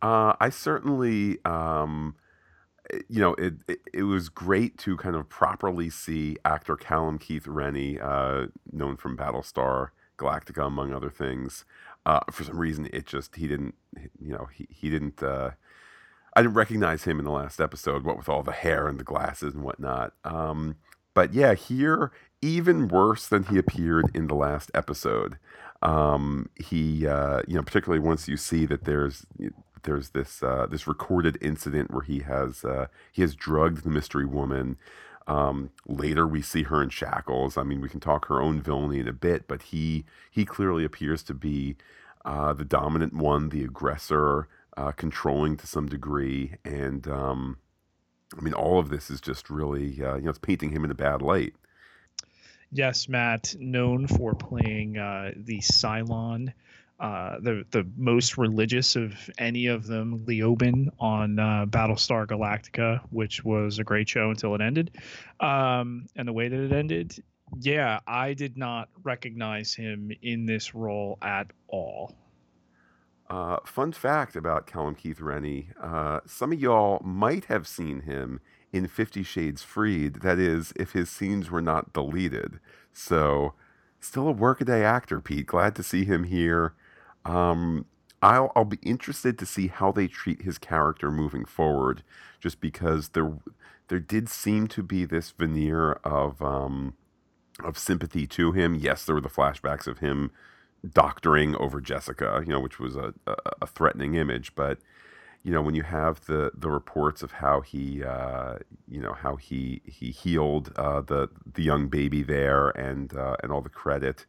I 0.02 0.48
certainly, 0.50 1.38
um, 1.44 2.16
you 3.08 3.20
know, 3.20 3.34
it, 3.34 3.54
it, 3.68 3.80
it 3.92 4.02
was 4.04 4.28
great 4.28 4.78
to 4.78 4.96
kind 4.96 5.16
of 5.16 5.28
properly 5.28 5.90
see 5.90 6.36
actor 6.44 6.76
Callum 6.76 7.18
Keith 7.18 7.46
Rennie, 7.46 7.98
uh, 8.00 8.46
known 8.72 8.96
from 8.96 9.16
Battlestar 9.16 9.88
Galactica, 10.18 10.66
among 10.66 10.92
other 10.92 11.10
things. 11.10 11.64
Uh, 12.04 12.20
for 12.30 12.44
some 12.44 12.58
reason, 12.58 12.88
it 12.92 13.06
just 13.06 13.36
he 13.36 13.48
didn't, 13.48 13.74
you 14.20 14.32
know, 14.32 14.48
he 14.52 14.66
he 14.70 14.90
didn't. 14.90 15.22
Uh, 15.22 15.50
I 16.34 16.42
didn't 16.42 16.54
recognize 16.54 17.04
him 17.04 17.18
in 17.18 17.24
the 17.24 17.30
last 17.30 17.60
episode. 17.60 18.04
What 18.04 18.18
with 18.18 18.28
all 18.28 18.42
the 18.42 18.52
hair 18.52 18.88
and 18.88 19.00
the 19.00 19.04
glasses 19.04 19.54
and 19.54 19.64
whatnot. 19.64 20.12
Um, 20.24 20.76
but 21.14 21.32
yeah, 21.32 21.54
here 21.54 22.12
even 22.42 22.88
worse 22.88 23.26
than 23.26 23.44
he 23.44 23.58
appeared 23.58 24.10
in 24.14 24.26
the 24.26 24.34
last 24.34 24.70
episode. 24.74 25.38
Um, 25.82 26.48
he, 26.56 27.06
uh, 27.06 27.42
you 27.46 27.54
know, 27.54 27.62
particularly 27.62 28.04
once 28.04 28.28
you 28.28 28.36
see 28.36 28.66
that 28.66 28.84
there's 28.84 29.26
there's 29.86 30.10
this 30.10 30.42
uh, 30.42 30.66
this 30.70 30.86
recorded 30.86 31.38
incident 31.40 31.90
where 31.90 32.02
he 32.02 32.20
has 32.20 32.64
uh, 32.64 32.88
he 33.10 33.22
has 33.22 33.34
drugged 33.34 33.84
the 33.84 33.90
mystery 33.90 34.26
woman. 34.26 34.76
Um, 35.26 35.70
later, 35.88 36.26
we 36.26 36.40
see 36.42 36.64
her 36.64 36.82
in 36.82 36.90
shackles. 36.90 37.56
I 37.56 37.64
mean, 37.64 37.80
we 37.80 37.88
can 37.88 37.98
talk 37.98 38.26
her 38.26 38.40
own 38.40 38.60
villainy 38.60 39.00
in 39.00 39.08
a 39.08 39.12
bit, 39.12 39.48
but 39.48 39.62
he 39.62 40.04
he 40.30 40.44
clearly 40.44 40.84
appears 40.84 41.22
to 41.24 41.34
be 41.34 41.76
uh, 42.24 42.52
the 42.52 42.64
dominant 42.64 43.14
one, 43.14 43.48
the 43.48 43.64
aggressor, 43.64 44.48
uh, 44.76 44.92
controlling 44.92 45.56
to 45.56 45.66
some 45.66 45.88
degree, 45.88 46.56
and 46.64 47.08
um, 47.08 47.58
I 48.36 48.42
mean, 48.42 48.54
all 48.54 48.78
of 48.78 48.90
this 48.90 49.10
is 49.10 49.20
just 49.20 49.48
really 49.48 50.02
uh, 50.04 50.16
you 50.16 50.22
know 50.22 50.30
it's 50.30 50.38
painting 50.38 50.70
him 50.70 50.84
in 50.84 50.90
a 50.90 50.94
bad 50.94 51.22
light. 51.22 51.54
Yes, 52.72 53.08
Matt, 53.08 53.54
known 53.58 54.06
for 54.08 54.34
playing 54.34 54.98
uh, 54.98 55.32
the 55.36 55.60
Cylon 55.60 56.52
uh, 56.98 57.36
the 57.40 57.64
the 57.72 57.86
most 57.96 58.38
religious 58.38 58.96
of 58.96 59.14
any 59.38 59.66
of 59.66 59.86
them, 59.86 60.20
Leoben 60.20 60.88
on 60.98 61.38
uh, 61.38 61.66
Battlestar 61.66 62.26
Galactica, 62.26 63.00
which 63.10 63.44
was 63.44 63.78
a 63.78 63.84
great 63.84 64.08
show 64.08 64.30
until 64.30 64.54
it 64.54 64.62
ended. 64.62 64.90
Um, 65.40 66.06
and 66.16 66.26
the 66.26 66.32
way 66.32 66.48
that 66.48 66.58
it 66.58 66.72
ended, 66.72 67.22
yeah, 67.60 68.00
I 68.06 68.32
did 68.32 68.56
not 68.56 68.88
recognize 69.02 69.74
him 69.74 70.10
in 70.22 70.46
this 70.46 70.74
role 70.74 71.18
at 71.20 71.52
all. 71.68 72.14
Uh, 73.28 73.58
fun 73.66 73.92
fact 73.92 74.36
about 74.36 74.66
Callum 74.66 74.94
Keith 74.94 75.20
Rennie: 75.20 75.68
uh, 75.82 76.20
some 76.26 76.52
of 76.52 76.60
y'all 76.60 77.02
might 77.04 77.46
have 77.46 77.68
seen 77.68 78.00
him 78.02 78.40
in 78.72 78.86
Fifty 78.86 79.22
Shades 79.22 79.62
Freed. 79.62 80.22
That 80.22 80.38
is, 80.38 80.72
if 80.76 80.92
his 80.92 81.10
scenes 81.10 81.50
were 81.50 81.60
not 81.60 81.92
deleted. 81.92 82.58
So, 82.94 83.52
still 84.00 84.28
a 84.28 84.32
workaday 84.32 84.82
actor, 84.82 85.20
Pete. 85.20 85.44
Glad 85.44 85.74
to 85.76 85.82
see 85.82 86.06
him 86.06 86.24
here. 86.24 86.72
Um, 87.26 87.86
I'll 88.22 88.52
I'll 88.56 88.64
be 88.64 88.78
interested 88.82 89.38
to 89.38 89.46
see 89.46 89.68
how 89.68 89.92
they 89.92 90.08
treat 90.08 90.42
his 90.42 90.58
character 90.58 91.10
moving 91.10 91.44
forward, 91.44 92.02
just 92.40 92.60
because 92.60 93.10
there 93.10 93.34
there 93.88 94.00
did 94.00 94.28
seem 94.28 94.66
to 94.68 94.82
be 94.82 95.04
this 95.04 95.30
veneer 95.32 95.92
of 96.04 96.40
um, 96.42 96.94
of 97.62 97.78
sympathy 97.78 98.26
to 98.28 98.52
him. 98.52 98.74
Yes, 98.74 99.04
there 99.04 99.14
were 99.14 99.20
the 99.20 99.28
flashbacks 99.28 99.86
of 99.86 99.98
him 99.98 100.30
doctoring 100.92 101.56
over 101.56 101.80
Jessica, 101.80 102.42
you 102.46 102.52
know, 102.52 102.60
which 102.60 102.78
was 102.78 102.96
a, 102.96 103.12
a, 103.26 103.34
a 103.62 103.66
threatening 103.66 104.14
image, 104.14 104.54
but 104.54 104.78
you 105.42 105.52
know 105.52 105.62
when 105.62 105.74
you 105.74 105.82
have 105.82 106.26
the 106.26 106.50
the 106.56 106.70
reports 106.70 107.22
of 107.22 107.32
how 107.32 107.60
he 107.60 108.02
uh, 108.04 108.56
you 108.88 109.00
know 109.00 109.12
how 109.14 109.36
he 109.36 109.80
he 109.84 110.10
healed 110.10 110.72
uh, 110.76 111.00
the 111.00 111.28
the 111.54 111.62
young 111.62 111.88
baby 111.88 112.22
there 112.22 112.70
and 112.70 113.16
uh, 113.16 113.36
and 113.42 113.52
all 113.52 113.60
the 113.62 113.68
credit 113.68 114.26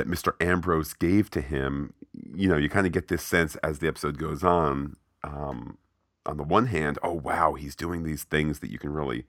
that 0.00 0.08
Mr. 0.08 0.32
Ambrose 0.40 0.94
gave 0.94 1.28
to 1.30 1.42
him, 1.42 1.92
you 2.34 2.48
know, 2.48 2.56
you 2.56 2.70
kind 2.70 2.86
of 2.86 2.92
get 2.92 3.08
this 3.08 3.22
sense 3.22 3.54
as 3.56 3.80
the 3.80 3.88
episode 3.88 4.16
goes 4.16 4.42
on. 4.42 4.96
Um, 5.22 5.76
on 6.24 6.38
the 6.38 6.42
one 6.42 6.66
hand, 6.66 6.98
oh 7.02 7.12
wow, 7.12 7.52
he's 7.52 7.76
doing 7.76 8.02
these 8.02 8.24
things 8.24 8.60
that 8.60 8.70
you 8.70 8.78
can 8.78 8.92
really 8.94 9.26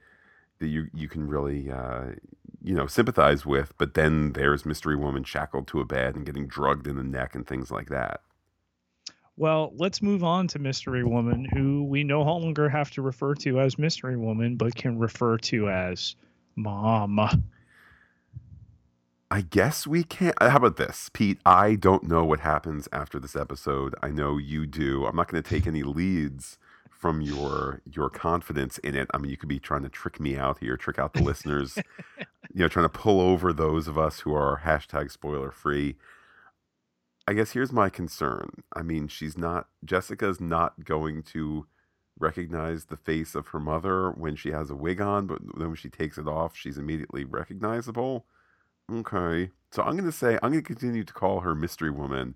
that 0.59 0.67
you 0.67 0.87
you 0.93 1.09
can 1.09 1.27
really 1.27 1.69
uh, 1.69 2.11
you 2.61 2.73
know 2.73 2.87
sympathize 2.87 3.45
with, 3.45 3.73
but 3.77 3.95
then 3.95 4.31
there's 4.31 4.65
Mystery 4.65 4.95
Woman 4.95 5.25
shackled 5.25 5.67
to 5.67 5.81
a 5.81 5.85
bed 5.85 6.15
and 6.15 6.25
getting 6.25 6.47
drugged 6.47 6.87
in 6.87 6.95
the 6.95 7.03
neck 7.03 7.35
and 7.35 7.45
things 7.45 7.69
like 7.69 7.89
that. 7.89 8.21
Well, 9.35 9.73
let's 9.75 10.01
move 10.01 10.23
on 10.23 10.47
to 10.49 10.59
Mystery 10.59 11.03
Woman, 11.03 11.43
who 11.43 11.83
we 11.83 12.05
no 12.05 12.21
longer 12.21 12.69
have 12.69 12.91
to 12.91 13.01
refer 13.01 13.35
to 13.35 13.59
as 13.59 13.77
Mystery 13.77 14.15
Woman, 14.15 14.55
but 14.55 14.75
can 14.75 14.97
refer 14.97 15.37
to 15.39 15.69
as 15.69 16.15
Mom. 16.55 17.19
I 19.31 19.39
guess 19.39 19.88
we 19.88 20.03
can't. 20.03 20.35
Uh, 20.41 20.50
how 20.50 20.57
about 20.57 20.75
this, 20.75 21.09
Pete? 21.13 21.39
I 21.45 21.75
don't 21.75 22.03
know 22.03 22.25
what 22.25 22.41
happens 22.41 22.89
after 22.91 23.17
this 23.17 23.33
episode. 23.33 23.95
I 24.03 24.09
know 24.09 24.38
you 24.38 24.67
do. 24.67 25.05
I'm 25.05 25.15
not 25.15 25.29
going 25.29 25.41
to 25.41 25.50
take 25.50 25.65
any 25.65 25.83
leads 25.83 26.57
from 26.89 27.21
your 27.21 27.81
your 27.89 28.09
confidence 28.09 28.77
in 28.79 28.93
it. 28.93 29.07
I 29.13 29.17
mean, 29.19 29.31
you 29.31 29.38
could 29.38 29.47
be 29.47 29.57
trying 29.57 29.83
to 29.83 29.89
trick 29.89 30.19
me 30.19 30.35
out 30.35 30.59
here, 30.59 30.75
trick 30.75 31.00
out 31.00 31.13
the 31.13 31.23
listeners. 31.23 31.79
You 32.53 32.63
know, 32.63 32.67
trying 32.67 32.83
to 32.83 32.89
pull 32.89 33.21
over 33.21 33.53
those 33.53 33.88
of 33.88 33.97
us 33.97 34.19
who 34.19 34.33
are 34.35 34.63
hashtag 34.65 35.09
spoiler 35.09 35.51
free. 35.51 35.95
I 37.25 37.31
guess 37.31 37.51
here's 37.51 37.71
my 37.71 37.88
concern. 37.89 38.63
I 38.75 38.81
mean, 38.81 39.07
she's 39.07 39.38
not 39.38 39.69
Jessica's 39.85 40.41
not 40.41 40.83
going 40.83 41.23
to 41.31 41.65
recognize 42.19 42.85
the 42.85 42.97
face 42.97 43.35
of 43.35 43.47
her 43.50 43.59
mother 43.61 44.11
when 44.11 44.35
she 44.35 44.51
has 44.51 44.69
a 44.69 44.75
wig 44.75 45.00
on, 45.00 45.27
but 45.27 45.39
then 45.57 45.67
when 45.67 45.77
she 45.77 45.88
takes 45.89 46.17
it 46.17 46.27
off, 46.27 46.57
she's 46.57 46.77
immediately 46.77 47.23
recognizable. 47.23 48.25
Okay, 48.91 49.51
so 49.71 49.83
I'm 49.83 49.95
gonna 49.95 50.12
say 50.12 50.38
I'm 50.43 50.51
gonna 50.51 50.62
continue 50.62 51.03
to 51.03 51.13
call 51.13 51.41
her 51.41 51.55
Mystery 51.55 51.91
Woman, 51.91 52.36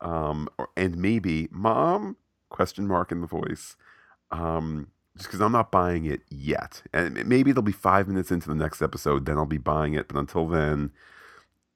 um, 0.00 0.48
or, 0.58 0.68
and 0.76 0.96
maybe 0.98 1.48
Mom 1.50 2.16
question 2.50 2.86
mark 2.86 3.10
in 3.10 3.22
the 3.22 3.26
voice, 3.26 3.76
um, 4.30 4.88
just 5.16 5.28
because 5.28 5.40
I'm 5.40 5.52
not 5.52 5.72
buying 5.72 6.04
it 6.04 6.22
yet. 6.28 6.82
And 6.92 7.24
maybe 7.26 7.50
it'll 7.50 7.62
be 7.62 7.72
five 7.72 8.06
minutes 8.06 8.30
into 8.30 8.48
the 8.48 8.54
next 8.54 8.82
episode, 8.82 9.24
then 9.24 9.38
I'll 9.38 9.46
be 9.46 9.58
buying 9.58 9.94
it. 9.94 10.08
But 10.08 10.18
until 10.18 10.46
then, 10.46 10.92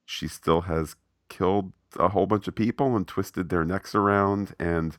she 0.04 0.28
still 0.28 0.62
has 0.62 0.96
killed 1.30 1.72
a 1.98 2.08
whole 2.08 2.26
bunch 2.26 2.48
of 2.48 2.54
people 2.54 2.96
and 2.96 3.06
twisted 3.08 3.48
their 3.48 3.64
necks 3.64 3.94
around. 3.94 4.54
And 4.58 4.98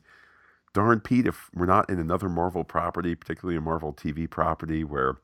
darn 0.74 1.00
Pete, 1.00 1.26
if 1.26 1.50
we're 1.54 1.66
not 1.66 1.88
in 1.88 2.00
another 2.00 2.28
Marvel 2.28 2.64
property, 2.64 3.14
particularly 3.14 3.56
a 3.56 3.60
Marvel 3.60 3.92
TV 3.92 4.28
property 4.28 4.82
where 4.82 5.18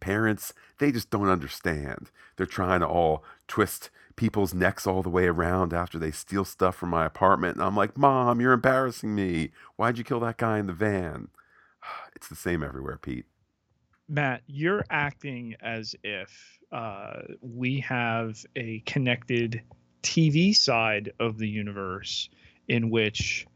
parents 0.00 0.52
they 0.78 0.92
just 0.92 1.10
don't 1.10 1.28
understand. 1.28 2.10
They're 2.36 2.46
trying 2.46 2.80
to 2.80 2.86
all 2.86 3.24
twist 3.46 3.90
people's 4.16 4.54
necks 4.54 4.86
all 4.86 5.02
the 5.02 5.08
way 5.08 5.26
around 5.26 5.72
after 5.72 5.98
they 5.98 6.10
steal 6.10 6.44
stuff 6.44 6.74
from 6.74 6.88
my 6.88 7.06
apartment 7.06 7.54
and 7.54 7.62
i'm 7.62 7.76
like 7.76 7.96
mom 7.96 8.40
you're 8.40 8.52
embarrassing 8.52 9.14
me. 9.14 9.50
Why'd 9.76 9.96
you 9.98 10.04
kill 10.04 10.20
that 10.20 10.38
guy 10.38 10.58
in 10.58 10.66
the 10.66 10.72
van? 10.72 11.28
It's 12.16 12.28
the 12.28 12.34
same 12.34 12.64
everywhere 12.64 12.98
pete. 12.98 13.26
Matt, 14.08 14.42
you're 14.48 14.84
acting 14.90 15.54
as 15.60 15.94
if 16.02 16.58
uh, 16.72 17.20
we 17.40 17.78
have 17.80 18.44
a 18.56 18.80
connected 18.86 19.62
TV 20.02 20.56
side 20.56 21.12
of 21.20 21.38
the 21.38 21.48
universe 21.48 22.28
in 22.68 22.90
which 22.90 23.46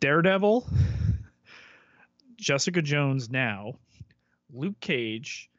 Daredevil, 0.00 0.68
Jessica 2.36 2.82
Jones 2.82 3.30
now, 3.30 3.74
Luke 4.52 4.78
Cage, 4.80 5.50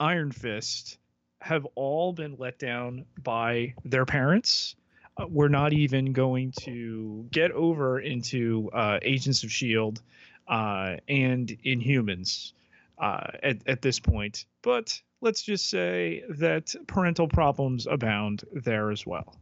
Iron 0.00 0.32
Fist 0.32 0.98
have 1.40 1.66
all 1.74 2.12
been 2.12 2.36
let 2.38 2.58
down 2.58 3.04
by 3.22 3.74
their 3.84 4.04
parents. 4.04 4.76
Uh, 5.16 5.26
we're 5.28 5.48
not 5.48 5.72
even 5.72 6.12
going 6.12 6.52
to 6.60 7.26
get 7.30 7.50
over 7.52 8.00
into 8.00 8.70
uh, 8.72 8.98
Agents 9.02 9.42
of 9.42 9.50
S.H.I.E.L.D. 9.50 10.00
Uh, 10.46 10.96
and 11.08 11.56
Inhumans 11.64 12.52
uh, 12.98 13.30
at, 13.42 13.58
at 13.66 13.82
this 13.82 13.98
point. 13.98 14.46
But 14.62 15.00
let's 15.20 15.42
just 15.42 15.68
say 15.68 16.24
that 16.28 16.74
parental 16.86 17.28
problems 17.28 17.86
abound 17.86 18.44
there 18.52 18.90
as 18.90 19.04
well. 19.04 19.36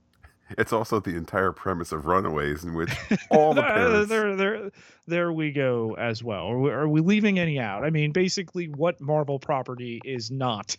It's 0.50 0.72
also 0.72 1.00
the 1.00 1.16
entire 1.16 1.52
premise 1.52 1.92
of 1.92 2.06
Runaways, 2.06 2.64
in 2.64 2.74
which 2.74 2.90
all 3.30 3.54
the 3.54 3.62
parents. 3.62 4.08
there, 4.08 4.36
there, 4.36 4.70
there 5.06 5.32
we 5.32 5.50
go 5.50 5.96
as 5.98 6.22
well. 6.22 6.46
Are 6.46 6.58
we, 6.58 6.70
are 6.70 6.88
we 6.88 7.00
leaving 7.00 7.38
any 7.38 7.58
out? 7.58 7.84
I 7.84 7.90
mean, 7.90 8.12
basically, 8.12 8.66
what 8.68 9.00
Marvel 9.00 9.38
property 9.38 10.00
is 10.04 10.30
not 10.30 10.76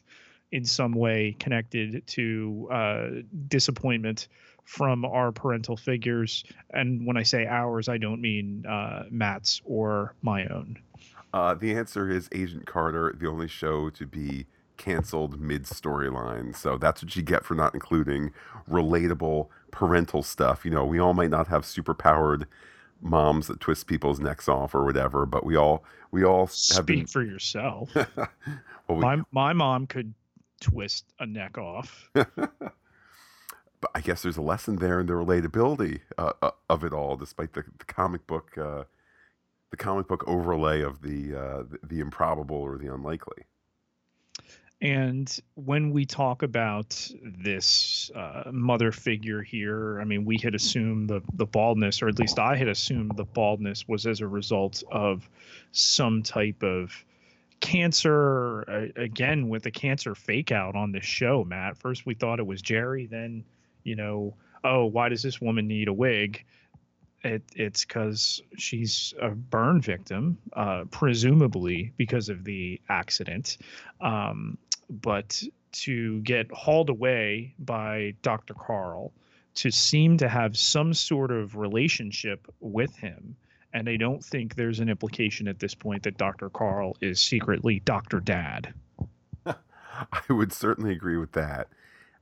in 0.51 0.63
some 0.63 0.93
way 0.93 1.35
connected 1.39 2.07
to 2.07 2.69
uh, 2.71 3.07
disappointment 3.47 4.29
from 4.63 5.03
our 5.03 5.31
parental 5.33 5.75
figures? 5.75 6.45
And 6.69 7.05
when 7.05 7.17
I 7.17 7.23
say 7.23 7.45
ours, 7.45 7.89
I 7.89 7.97
don't 7.97 8.21
mean 8.21 8.65
uh, 8.65 9.03
Matt's 9.09 9.61
or 9.65 10.15
my 10.21 10.45
own. 10.45 10.79
Uh, 11.33 11.53
the 11.53 11.75
answer 11.75 12.09
is 12.09 12.29
Agent 12.33 12.65
Carter, 12.65 13.13
the 13.19 13.27
only 13.27 13.49
show 13.49 13.89
to 13.89 14.05
be 14.05 14.45
canceled 14.77 15.39
mid 15.41 15.63
storyline. 15.63 16.55
So 16.55 16.77
that's 16.77 17.03
what 17.03 17.15
you 17.15 17.21
get 17.21 17.43
for 17.43 17.55
not 17.55 17.73
including 17.73 18.31
relatable 18.69 19.47
parental 19.71 20.23
stuff. 20.23 20.65
You 20.65 20.71
know, 20.71 20.85
we 20.85 20.99
all 20.99 21.13
might 21.13 21.29
not 21.29 21.47
have 21.47 21.63
superpowered 21.63 22.45
moms 23.01 23.47
that 23.47 23.59
twist 23.59 23.87
people's 23.87 24.19
necks 24.19 24.47
off 24.47 24.73
or 24.73 24.83
whatever, 24.83 25.25
but 25.25 25.45
we 25.45 25.55
all 25.55 25.83
we 26.11 26.23
all 26.23 26.47
speak 26.47 26.85
been... 26.85 27.05
for 27.07 27.23
yourself. 27.23 27.93
well, 27.95 28.27
we... 28.89 28.95
My 28.95 29.21
my 29.31 29.53
mom 29.53 29.87
could 29.87 30.13
twist 30.61 31.05
a 31.19 31.25
neck 31.25 31.57
off. 31.57 32.09
but 32.13 33.91
I 33.93 34.01
guess 34.01 34.23
there's 34.23 34.37
a 34.37 34.41
lesson 34.41 34.77
there 34.77 34.99
in 34.99 35.05
the 35.05 35.13
relatability 35.13 36.01
uh, 36.17 36.33
uh, 36.41 36.51
of 36.69 36.83
it 36.83 36.93
all, 36.93 37.15
despite 37.15 37.53
the, 37.53 37.63
the 37.77 37.85
comic 37.85 38.25
book 38.27 38.57
uh, 38.57 38.83
the 39.69 39.77
comic 39.77 40.07
book 40.07 40.23
overlay 40.27 40.81
of 40.81 41.01
the, 41.01 41.35
uh, 41.35 41.63
the 41.63 41.79
the 41.83 41.99
improbable 41.99 42.57
or 42.57 42.77
the 42.77 42.93
unlikely. 42.93 43.43
And 44.79 45.35
when 45.55 45.91
we 45.91 46.05
talk 46.05 46.43
about 46.43 47.09
this 47.23 48.11
uh, 48.13 48.51
mother 48.51 48.91
figure 48.91 49.41
here, 49.41 49.99
I 49.99 50.03
mean, 50.03 50.23
we 50.23 50.37
had 50.37 50.53
assumed 50.53 51.09
the 51.09 51.21
the 51.33 51.47
baldness, 51.47 52.03
or 52.03 52.09
at 52.09 52.19
least 52.19 52.37
I 52.37 52.55
had 52.55 52.67
assumed 52.67 53.13
the 53.15 53.25
baldness 53.25 53.87
was 53.87 54.05
as 54.05 54.21
a 54.21 54.27
result 54.27 54.83
of 54.91 55.27
some 55.71 56.21
type 56.21 56.61
of 56.61 56.93
cancer. 57.59 58.69
Uh, 58.69 59.01
again, 59.01 59.49
with 59.49 59.63
the 59.63 59.71
cancer 59.71 60.13
fake 60.13 60.51
out 60.51 60.75
on 60.75 60.91
this 60.91 61.05
show, 61.05 61.43
Matt. 61.43 61.77
First 61.79 62.05
we 62.05 62.13
thought 62.13 62.39
it 62.39 62.45
was 62.45 62.61
Jerry, 62.61 63.07
then 63.07 63.43
you 63.83 63.95
know, 63.95 64.35
oh, 64.63 64.85
why 64.85 65.09
does 65.09 65.23
this 65.23 65.41
woman 65.41 65.67
need 65.67 65.87
a 65.87 65.93
wig? 65.93 66.45
It, 67.23 67.41
it's 67.55 67.83
because 67.83 68.43
she's 68.57 69.15
a 69.19 69.29
burn 69.29 69.81
victim, 69.81 70.37
uh, 70.53 70.83
presumably 70.91 71.91
because 71.97 72.29
of 72.29 72.43
the 72.43 72.79
accident. 72.89 73.57
Um, 73.99 74.59
but 74.89 75.41
to 75.71 76.21
get 76.21 76.51
hauled 76.51 76.89
away 76.89 77.53
by 77.59 78.13
Dr. 78.21 78.53
Karl, 78.53 79.11
to 79.55 79.71
seem 79.71 80.17
to 80.17 80.29
have 80.29 80.57
some 80.57 80.93
sort 80.93 81.31
of 81.31 81.55
relationship 81.55 82.47
with 82.59 82.95
him. 82.95 83.35
And 83.73 83.89
I 83.89 83.97
don't 83.97 84.23
think 84.23 84.55
there's 84.55 84.79
an 84.79 84.89
implication 84.89 85.47
at 85.47 85.59
this 85.59 85.75
point 85.75 86.03
that 86.03 86.17
Dr. 86.17 86.49
Karl 86.49 86.95
is 87.01 87.19
secretly 87.19 87.79
Dr. 87.81 88.19
Dad. 88.19 88.73
I 89.45 90.21
would 90.29 90.53
certainly 90.53 90.91
agree 90.91 91.17
with 91.17 91.33
that. 91.33 91.67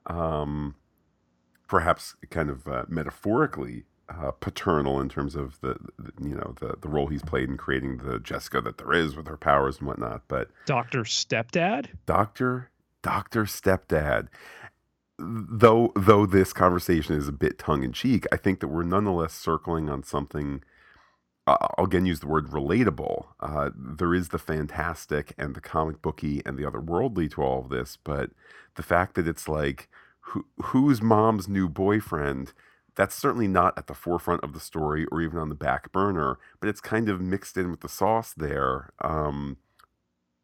Um, 0.07 0.75
perhaps 1.67 2.15
kind 2.29 2.50
of 2.50 2.67
uh, 2.67 2.86
metaphorically 2.88 3.84
uh, 4.09 4.31
paternal 4.31 5.00
in 5.00 5.09
terms 5.09 5.35
of 5.35 5.59
the, 5.62 5.75
the, 5.97 6.12
you 6.21 6.35
know 6.35 6.53
the 6.59 6.75
the 6.81 6.89
role 6.89 7.07
he's 7.07 7.24
played 7.24 7.50
in 7.50 7.57
creating 7.57 7.97
the 7.97 8.19
Jessica 8.19 8.62
that 8.62 8.77
there 8.77 8.93
is 8.93 9.15
with 9.15 9.27
her 9.27 9.38
powers 9.38 9.79
and 9.79 9.88
whatnot. 9.88 10.24
But 10.27 10.50
Doctor 10.65 11.01
Stepdad, 11.01 11.89
Doctor 12.05 12.69
Doctor 13.01 13.45
Stepdad. 13.45 14.27
Though 15.17 15.93
though 15.95 16.25
this 16.25 16.53
conversation 16.53 17.15
is 17.15 17.27
a 17.27 17.33
bit 17.33 17.57
tongue 17.57 17.83
in 17.83 17.93
cheek, 17.93 18.25
I 18.31 18.38
think 18.38 18.59
that 18.59 18.67
we're 18.67 18.83
nonetheless 18.83 19.33
circling 19.33 19.89
on 19.89 20.03
something. 20.03 20.62
Uh, 21.47 21.67
I'll 21.77 21.85
again 21.85 22.05
use 22.05 22.19
the 22.19 22.27
word 22.27 22.47
relatable. 22.47 23.25
Uh, 23.39 23.69
there 23.75 24.13
is 24.13 24.29
the 24.29 24.39
fantastic 24.39 25.33
and 25.38 25.55
the 25.55 25.62
comic 25.62 26.01
booky 26.01 26.41
and 26.45 26.57
the 26.57 26.63
otherworldly 26.63 27.31
to 27.31 27.43
all 27.43 27.59
of 27.59 27.69
this, 27.69 27.97
but 28.03 28.31
the 28.75 28.83
fact 28.83 29.15
that 29.15 29.27
it's 29.27 29.47
like 29.47 29.88
who, 30.19 30.45
who's 30.63 31.01
mom's 31.01 31.47
new 31.47 31.69
boyfriend 31.69 32.51
that's 32.95 33.15
certainly 33.15 33.47
not 33.47 33.77
at 33.77 33.87
the 33.87 33.93
forefront 33.93 34.43
of 34.43 34.53
the 34.53 34.59
story 34.59 35.05
or 35.11 35.21
even 35.21 35.37
on 35.37 35.49
the 35.49 35.55
back 35.55 35.91
burner, 35.91 36.37
but 36.59 36.69
it's 36.69 36.81
kind 36.81 37.09
of 37.09 37.21
mixed 37.21 37.57
in 37.57 37.69
with 37.71 37.81
the 37.81 37.89
sauce 37.89 38.33
there. 38.35 38.91
Um, 39.01 39.57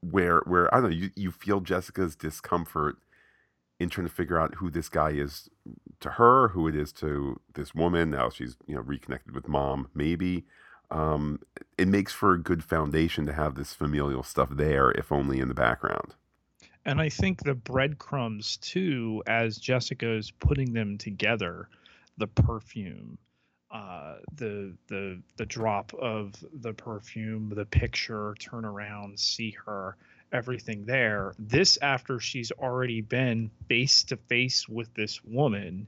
where 0.01 0.41
where 0.45 0.73
I 0.73 0.81
don't 0.81 0.89
know, 0.89 0.95
you, 0.95 1.11
you 1.15 1.31
feel 1.31 1.61
Jessica's 1.61 2.15
discomfort 2.15 2.97
in 3.79 3.89
trying 3.89 4.07
to 4.07 4.13
figure 4.13 4.39
out 4.39 4.55
who 4.55 4.69
this 4.69 4.89
guy 4.89 5.11
is 5.11 5.49
to 5.99 6.11
her, 6.11 6.49
who 6.49 6.67
it 6.67 6.75
is 6.75 6.91
to 6.93 7.39
this 7.53 7.73
woman. 7.73 8.11
Now 8.11 8.29
she's 8.29 8.57
you 8.67 8.75
know 8.75 8.81
reconnected 8.81 9.33
with 9.33 9.47
mom, 9.47 9.89
maybe. 9.93 10.45
Um, 10.89 11.39
it 11.77 11.87
makes 11.87 12.11
for 12.11 12.33
a 12.33 12.39
good 12.39 12.63
foundation 12.65 13.25
to 13.25 13.33
have 13.33 13.55
this 13.55 13.73
familial 13.73 14.23
stuff 14.23 14.49
there, 14.51 14.91
if 14.91 15.11
only 15.11 15.39
in 15.39 15.47
the 15.47 15.53
background. 15.53 16.15
And 16.83 16.99
I 16.99 17.09
think 17.09 17.43
the 17.43 17.53
breadcrumbs 17.53 18.57
too, 18.57 19.23
as 19.25 19.57
Jessica 19.57 20.11
is 20.11 20.31
putting 20.31 20.73
them 20.73 20.97
together, 20.97 21.69
the 22.21 22.27
perfume, 22.27 23.17
uh, 23.71 24.17
the 24.35 24.73
the 24.87 25.19
the 25.37 25.45
drop 25.45 25.91
of 25.95 26.33
the 26.61 26.71
perfume, 26.71 27.51
the 27.55 27.65
picture, 27.65 28.35
turn 28.39 28.63
around, 28.63 29.19
see 29.19 29.55
her, 29.65 29.97
everything 30.31 30.85
there. 30.85 31.33
This 31.39 31.79
after 31.81 32.19
she's 32.19 32.51
already 32.51 33.01
been 33.01 33.49
face 33.67 34.03
to 34.03 34.17
face 34.17 34.69
with 34.69 34.93
this 34.93 35.23
woman, 35.23 35.87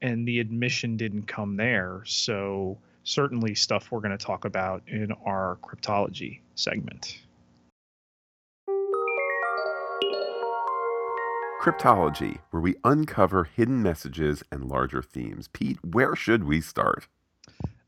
and 0.00 0.26
the 0.26 0.40
admission 0.40 0.96
didn't 0.96 1.28
come 1.28 1.56
there. 1.56 2.02
So 2.06 2.76
certainly 3.04 3.54
stuff 3.54 3.92
we're 3.92 4.00
going 4.00 4.18
to 4.18 4.26
talk 4.26 4.44
about 4.44 4.82
in 4.88 5.12
our 5.24 5.58
cryptology 5.62 6.40
segment. 6.56 7.20
Cryptology, 11.62 12.40
where 12.50 12.60
we 12.60 12.74
uncover 12.82 13.44
hidden 13.44 13.84
messages 13.84 14.42
and 14.50 14.64
larger 14.64 15.00
themes. 15.00 15.46
Pete, 15.46 15.78
where 15.84 16.16
should 16.16 16.42
we 16.42 16.60
start? 16.60 17.06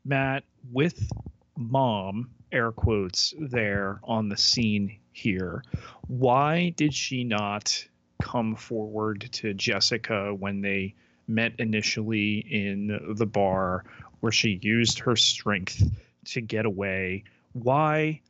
Matt, 0.05 0.45
with 0.71 1.09
mom, 1.57 2.29
air 2.53 2.71
quotes 2.71 3.33
there 3.37 3.99
on 4.05 4.29
the 4.29 4.37
scene 4.37 4.97
here, 5.11 5.61
why 6.07 6.69
did 6.77 6.93
she 6.93 7.25
not 7.25 7.85
come 8.21 8.55
forward 8.55 9.27
to 9.33 9.53
Jessica 9.53 10.33
when 10.33 10.61
they 10.61 10.95
met 11.27 11.51
initially 11.59 12.37
in 12.49 13.13
the 13.17 13.25
bar 13.25 13.83
where 14.21 14.31
she 14.31 14.57
used 14.61 14.99
her 14.99 15.17
strength 15.17 15.83
to 16.27 16.39
get 16.39 16.65
away? 16.65 17.25
Why? 17.51 18.21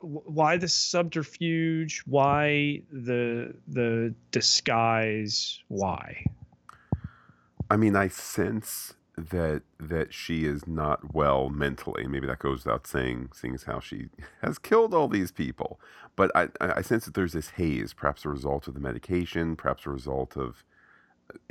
Why 0.00 0.56
the 0.56 0.68
subterfuge? 0.68 2.02
Why 2.06 2.82
the 2.90 3.54
the 3.66 4.14
disguise? 4.30 5.60
Why? 5.68 6.24
I 7.70 7.76
mean 7.76 7.96
i 7.96 8.08
sense 8.08 8.94
that 9.16 9.62
that 9.80 10.12
she 10.12 10.44
is 10.44 10.66
not 10.66 11.14
well 11.14 11.48
mentally. 11.48 12.06
Maybe 12.06 12.26
that 12.26 12.38
goes 12.38 12.64
without 12.64 12.86
saying 12.86 13.30
seeing 13.34 13.54
as 13.54 13.64
how 13.64 13.80
she 13.80 14.08
has 14.42 14.58
killed 14.58 14.92
all 14.92 15.08
these 15.08 15.32
people. 15.32 15.80
But 16.14 16.30
i 16.34 16.48
i 16.60 16.82
sense 16.82 17.06
that 17.06 17.14
there's 17.14 17.32
this 17.32 17.50
haze 17.50 17.92
perhaps 17.94 18.24
a 18.24 18.28
result 18.28 18.68
of 18.68 18.74
the 18.74 18.80
medication 18.80 19.56
perhaps 19.56 19.86
a 19.86 19.90
result 19.90 20.36
of 20.36 20.64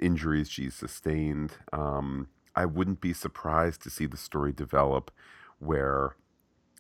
injuries 0.02 0.50
she's 0.50 0.76
sustained. 0.76 1.54
Um, 1.74 2.28
i 2.56 2.66
wouldn't 2.66 3.02
be 3.02 3.14
surprised 3.14 3.82
to 3.84 3.90
see 3.90 4.06
the 4.06 4.18
story 4.18 4.54
develop 4.54 5.12
where 5.60 6.16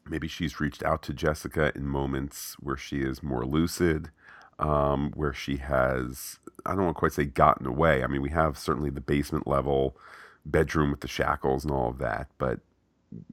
maybe 0.07 0.27
she's 0.27 0.59
reached 0.59 0.83
out 0.83 1.01
to 1.03 1.13
Jessica 1.13 1.71
in 1.75 1.87
moments 1.87 2.55
where 2.59 2.77
she 2.77 3.01
is 3.01 3.23
more 3.23 3.45
lucid, 3.45 4.09
um, 4.59 5.11
where 5.15 5.33
she 5.33 5.57
has, 5.57 6.39
I 6.65 6.75
don't 6.75 6.85
want 6.85 6.95
to 6.95 6.99
quite 6.99 7.13
say 7.13 7.25
gotten 7.25 7.65
away. 7.65 8.03
I 8.03 8.07
mean, 8.07 8.21
we 8.21 8.29
have 8.29 8.57
certainly 8.57 8.89
the 8.89 9.01
basement 9.01 9.47
level 9.47 9.97
bedroom 10.45 10.91
with 10.91 11.01
the 11.01 11.07
shackles 11.07 11.63
and 11.63 11.73
all 11.73 11.89
of 11.89 11.97
that, 11.97 12.27
but 12.37 12.59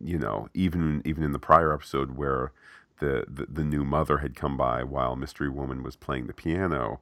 you 0.02 0.18
know, 0.18 0.48
even 0.54 1.02
even 1.04 1.22
in 1.22 1.32
the 1.32 1.38
prior 1.38 1.72
episode 1.72 2.16
where 2.16 2.52
the 3.00 3.24
the, 3.28 3.46
the 3.46 3.64
new 3.64 3.84
mother 3.84 4.18
had 4.18 4.36
come 4.36 4.56
by 4.56 4.82
while 4.82 5.16
Mystery 5.16 5.48
Woman 5.48 5.82
was 5.82 5.96
playing 5.96 6.26
the 6.26 6.32
piano, 6.32 7.00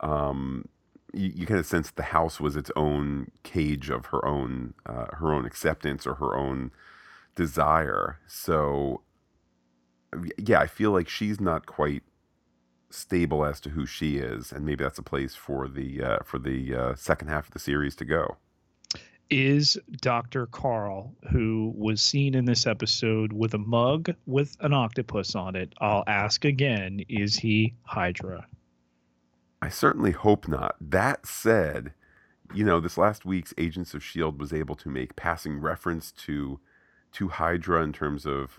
um, 0.00 0.66
you, 1.12 1.32
you 1.34 1.46
kind 1.46 1.60
of 1.60 1.66
sense 1.66 1.90
the 1.90 2.02
house 2.04 2.40
was 2.40 2.56
its 2.56 2.70
own 2.76 3.30
cage 3.42 3.90
of 3.90 4.06
her 4.06 4.24
own 4.24 4.74
uh, 4.86 5.06
her 5.14 5.32
own 5.32 5.44
acceptance 5.44 6.06
or 6.06 6.14
her 6.14 6.36
own 6.36 6.70
desire. 7.34 8.18
So 8.26 9.02
yeah, 10.38 10.60
I 10.60 10.66
feel 10.66 10.90
like 10.90 11.08
she's 11.08 11.40
not 11.40 11.66
quite 11.66 12.02
stable 12.90 13.44
as 13.44 13.60
to 13.60 13.70
who 13.70 13.86
she 13.86 14.18
is, 14.18 14.52
and 14.52 14.64
maybe 14.64 14.84
that's 14.84 14.98
a 14.98 15.02
place 15.02 15.34
for 15.34 15.68
the 15.68 16.02
uh, 16.02 16.18
for 16.24 16.38
the 16.38 16.74
uh, 16.74 16.94
second 16.94 17.28
half 17.28 17.46
of 17.46 17.52
the 17.52 17.58
series 17.58 17.96
to 17.96 18.04
go. 18.04 18.36
Is 19.30 19.78
Dr. 19.90 20.46
Karl, 20.46 21.14
who 21.30 21.72
was 21.74 22.02
seen 22.02 22.34
in 22.34 22.44
this 22.44 22.66
episode 22.66 23.32
with 23.32 23.54
a 23.54 23.58
mug 23.58 24.14
with 24.26 24.56
an 24.60 24.74
octopus 24.74 25.34
on 25.34 25.56
it, 25.56 25.72
I'll 25.78 26.04
ask 26.06 26.44
again, 26.44 27.02
is 27.08 27.36
he 27.36 27.72
Hydra? 27.84 28.46
I 29.62 29.70
certainly 29.70 30.10
hope 30.10 30.48
not. 30.48 30.74
That 30.80 31.24
said, 31.24 31.94
you 32.52 32.62
know, 32.62 32.78
this 32.78 32.98
last 32.98 33.24
week's 33.24 33.54
Agents 33.56 33.94
of 33.94 34.02
S.H.I.E.L.D. 34.02 34.36
was 34.38 34.52
able 34.52 34.74
to 34.74 34.90
make 34.90 35.16
passing 35.16 35.60
reference 35.60 36.12
to 36.12 36.60
to 37.12 37.28
Hydra 37.28 37.82
in 37.82 37.92
terms 37.92 38.26
of 38.26 38.58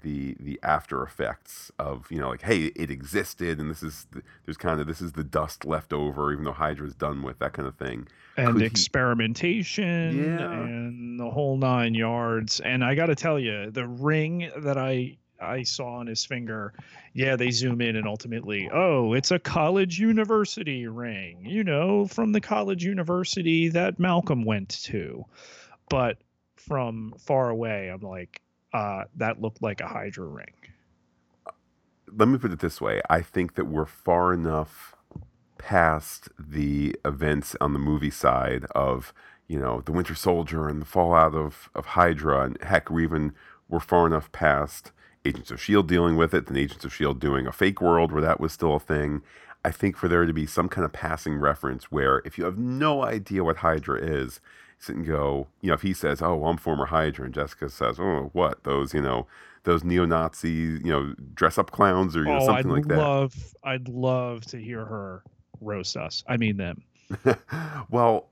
the 0.00 0.34
the 0.40 0.58
after 0.62 1.02
effects 1.02 1.70
of 1.78 2.06
you 2.10 2.18
know 2.18 2.30
like 2.30 2.42
hey 2.42 2.66
it 2.76 2.90
existed 2.90 3.60
and 3.60 3.70
this 3.70 3.82
is 3.82 4.06
the, 4.12 4.22
there's 4.44 4.56
kind 4.56 4.80
of 4.80 4.86
this 4.86 5.00
is 5.00 5.12
the 5.12 5.24
dust 5.24 5.64
left 5.64 5.92
over 5.92 6.32
even 6.32 6.44
though 6.44 6.52
Hydra's 6.52 6.94
done 6.94 7.22
with 7.22 7.38
that 7.40 7.52
kind 7.52 7.68
of 7.68 7.76
thing. 7.76 8.08
And 8.36 8.54
Could 8.54 8.62
experimentation 8.62 10.12
he... 10.12 10.24
yeah. 10.24 10.50
and 10.50 11.20
the 11.20 11.30
whole 11.30 11.56
nine 11.56 11.94
yards. 11.94 12.60
And 12.60 12.82
I 12.82 12.94
got 12.94 13.06
to 13.06 13.14
tell 13.14 13.38
you 13.38 13.70
the 13.70 13.86
ring 13.86 14.50
that 14.56 14.78
I 14.78 15.18
I 15.40 15.64
saw 15.64 15.96
on 15.96 16.06
his 16.06 16.24
finger 16.24 16.72
yeah 17.14 17.34
they 17.34 17.50
zoom 17.50 17.80
in 17.80 17.96
and 17.96 18.06
ultimately 18.06 18.70
oh 18.72 19.12
it's 19.12 19.32
a 19.32 19.40
college 19.40 19.98
university 19.98 20.86
ring 20.86 21.44
you 21.44 21.64
know 21.64 22.06
from 22.06 22.30
the 22.30 22.40
college 22.40 22.84
university 22.84 23.68
that 23.68 23.98
Malcolm 23.98 24.44
went 24.44 24.68
to. 24.84 25.24
But 25.88 26.18
from 26.56 27.14
far 27.18 27.50
away 27.50 27.88
I'm 27.88 28.00
like 28.00 28.41
uh, 28.72 29.04
that 29.16 29.40
looked 29.40 29.62
like 29.62 29.80
a 29.80 29.86
Hydra 29.86 30.26
ring. 30.26 30.54
Let 32.14 32.28
me 32.28 32.38
put 32.38 32.52
it 32.52 32.60
this 32.60 32.80
way: 32.80 33.00
I 33.08 33.22
think 33.22 33.54
that 33.54 33.66
we're 33.66 33.86
far 33.86 34.32
enough 34.32 34.94
past 35.58 36.28
the 36.38 36.96
events 37.04 37.54
on 37.60 37.72
the 37.72 37.78
movie 37.78 38.10
side 38.10 38.64
of 38.74 39.14
you 39.48 39.58
know 39.58 39.80
the 39.84 39.92
Winter 39.92 40.14
Soldier 40.14 40.68
and 40.68 40.80
the 40.80 40.86
fallout 40.86 41.34
of 41.34 41.70
of 41.74 41.86
Hydra, 41.86 42.42
and 42.42 42.62
heck, 42.62 42.90
we 42.90 43.04
even 43.04 43.32
we're 43.68 43.80
far 43.80 44.06
enough 44.06 44.30
past 44.32 44.92
Agents 45.24 45.50
of 45.50 45.60
Shield 45.60 45.88
dealing 45.88 46.16
with 46.16 46.34
it, 46.34 46.48
and 46.48 46.58
Agents 46.58 46.84
of 46.84 46.94
Shield 46.94 47.20
doing 47.20 47.46
a 47.46 47.52
fake 47.52 47.80
world 47.80 48.12
where 48.12 48.22
that 48.22 48.40
was 48.40 48.52
still 48.52 48.74
a 48.74 48.80
thing. 48.80 49.22
I 49.64 49.70
think 49.70 49.96
for 49.96 50.08
there 50.08 50.26
to 50.26 50.32
be 50.32 50.46
some 50.46 50.68
kind 50.68 50.84
of 50.84 50.92
passing 50.92 51.36
reference 51.36 51.84
where 51.84 52.20
if 52.24 52.36
you 52.36 52.44
have 52.44 52.58
no 52.58 53.02
idea 53.04 53.44
what 53.44 53.58
Hydra 53.58 54.00
is, 54.00 54.40
sit 54.82 54.96
and 54.96 55.06
go, 55.06 55.46
you 55.60 55.68
know, 55.68 55.74
if 55.74 55.82
he 55.82 55.92
says, 55.92 56.20
"Oh, 56.20 56.36
well, 56.36 56.50
I'm 56.50 56.56
former 56.56 56.86
Hydra," 56.86 57.24
and 57.24 57.34
Jessica 57.34 57.68
says, 57.68 57.98
"Oh, 58.00 58.30
what 58.32 58.64
those, 58.64 58.92
you 58.92 59.00
know, 59.00 59.26
those 59.64 59.84
neo-Nazi, 59.84 60.50
you 60.50 60.80
know, 60.80 61.14
dress-up 61.34 61.70
clowns 61.70 62.16
or 62.16 62.20
you 62.20 62.26
know, 62.26 62.38
oh, 62.40 62.46
something 62.46 62.72
I'd 62.72 62.86
like 62.86 62.86
love, 62.86 63.34
that." 63.34 63.68
I'd 63.68 63.88
love 63.88 64.44
to 64.46 64.58
hear 64.58 64.84
her 64.84 65.22
roast 65.60 65.96
us. 65.96 66.24
I 66.28 66.36
mean 66.36 66.56
them. 66.56 66.82
well, 67.90 68.28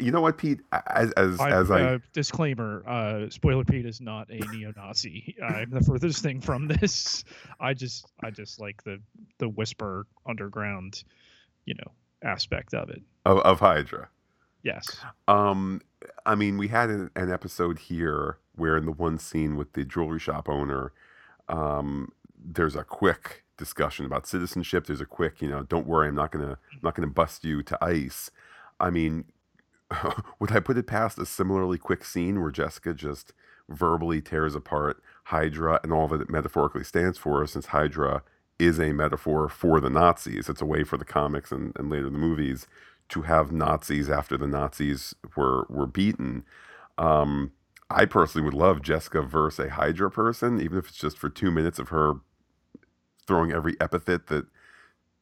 you 0.00 0.10
know 0.10 0.20
what, 0.20 0.36
Pete? 0.36 0.60
As 0.72 1.12
as 1.12 1.40
I, 1.40 1.50
as 1.50 1.70
I 1.70 1.82
uh, 1.82 1.98
disclaimer, 2.12 2.82
uh, 2.86 3.30
spoiler 3.30 3.64
Pete 3.64 3.86
is 3.86 4.00
not 4.00 4.28
a 4.30 4.40
neo-Nazi. 4.52 5.36
I'm 5.42 5.70
the 5.70 5.80
furthest 5.80 6.22
thing 6.22 6.40
from 6.40 6.66
this. 6.80 7.24
I 7.60 7.74
just 7.74 8.06
I 8.22 8.30
just 8.30 8.60
like 8.60 8.82
the 8.82 9.00
the 9.38 9.48
whisper 9.48 10.06
underground, 10.26 11.04
you 11.64 11.74
know, 11.74 11.92
aspect 12.28 12.74
of 12.74 12.90
it. 12.90 13.02
Of 13.24 13.38
of 13.38 13.60
Hydra. 13.60 14.08
Yes. 14.64 14.96
Um, 15.28 15.82
I 16.26 16.34
mean, 16.34 16.56
we 16.56 16.68
had 16.68 16.90
an, 16.90 17.10
episode 17.14 17.78
here 17.78 18.38
where 18.56 18.76
in 18.76 18.86
the 18.86 18.92
one 18.92 19.18
scene 19.18 19.56
with 19.56 19.74
the 19.74 19.84
jewelry 19.84 20.18
shop 20.18 20.48
owner, 20.48 20.92
um, 21.48 22.12
there's 22.36 22.74
a 22.74 22.82
quick 22.82 23.44
discussion 23.58 24.06
about 24.06 24.26
citizenship. 24.26 24.86
There's 24.86 25.02
a 25.02 25.06
quick, 25.06 25.42
you 25.42 25.48
know, 25.48 25.62
don't 25.62 25.86
worry, 25.86 26.08
I'm 26.08 26.14
not 26.14 26.32
gonna, 26.32 26.58
I'm 26.72 26.80
not 26.82 26.94
gonna 26.94 27.08
bust 27.08 27.44
you 27.44 27.62
to 27.62 27.84
ice. 27.84 28.30
I 28.80 28.90
mean, 28.90 29.26
would 30.40 30.50
I 30.50 30.60
put 30.60 30.78
it 30.78 30.86
past 30.86 31.18
a 31.18 31.26
similarly 31.26 31.78
quick 31.78 32.04
scene 32.04 32.40
where 32.40 32.50
Jessica 32.50 32.94
just 32.94 33.32
verbally 33.68 34.20
tears 34.22 34.54
apart 34.54 35.02
Hydra 35.24 35.80
and 35.82 35.92
all 35.92 36.08
that 36.08 36.20
it 36.22 36.30
metaphorically 36.30 36.84
stands 36.84 37.18
for, 37.18 37.46
since 37.46 37.66
Hydra 37.66 38.22
is 38.58 38.78
a 38.78 38.92
metaphor 38.92 39.48
for 39.48 39.80
the 39.80 39.90
Nazis. 39.90 40.48
It's 40.48 40.62
a 40.62 40.66
way 40.66 40.84
for 40.84 40.96
the 40.96 41.04
comics 41.04 41.52
and, 41.52 41.72
and 41.76 41.90
later 41.90 42.04
the 42.04 42.18
movies 42.18 42.66
to 43.10 43.22
have 43.22 43.52
Nazis 43.52 44.08
after 44.10 44.36
the 44.36 44.46
Nazis 44.46 45.14
were 45.36 45.66
were 45.68 45.86
beaten. 45.86 46.44
Um, 46.98 47.52
I 47.90 48.06
personally 48.06 48.44
would 48.44 48.54
love 48.54 48.82
Jessica 48.82 49.22
versus 49.22 49.66
a 49.66 49.70
Hydra 49.70 50.10
person, 50.10 50.60
even 50.60 50.78
if 50.78 50.88
it's 50.88 50.98
just 50.98 51.18
for 51.18 51.28
two 51.28 51.50
minutes 51.50 51.78
of 51.78 51.88
her 51.90 52.14
throwing 53.26 53.52
every 53.52 53.76
epithet 53.80 54.26
that 54.28 54.46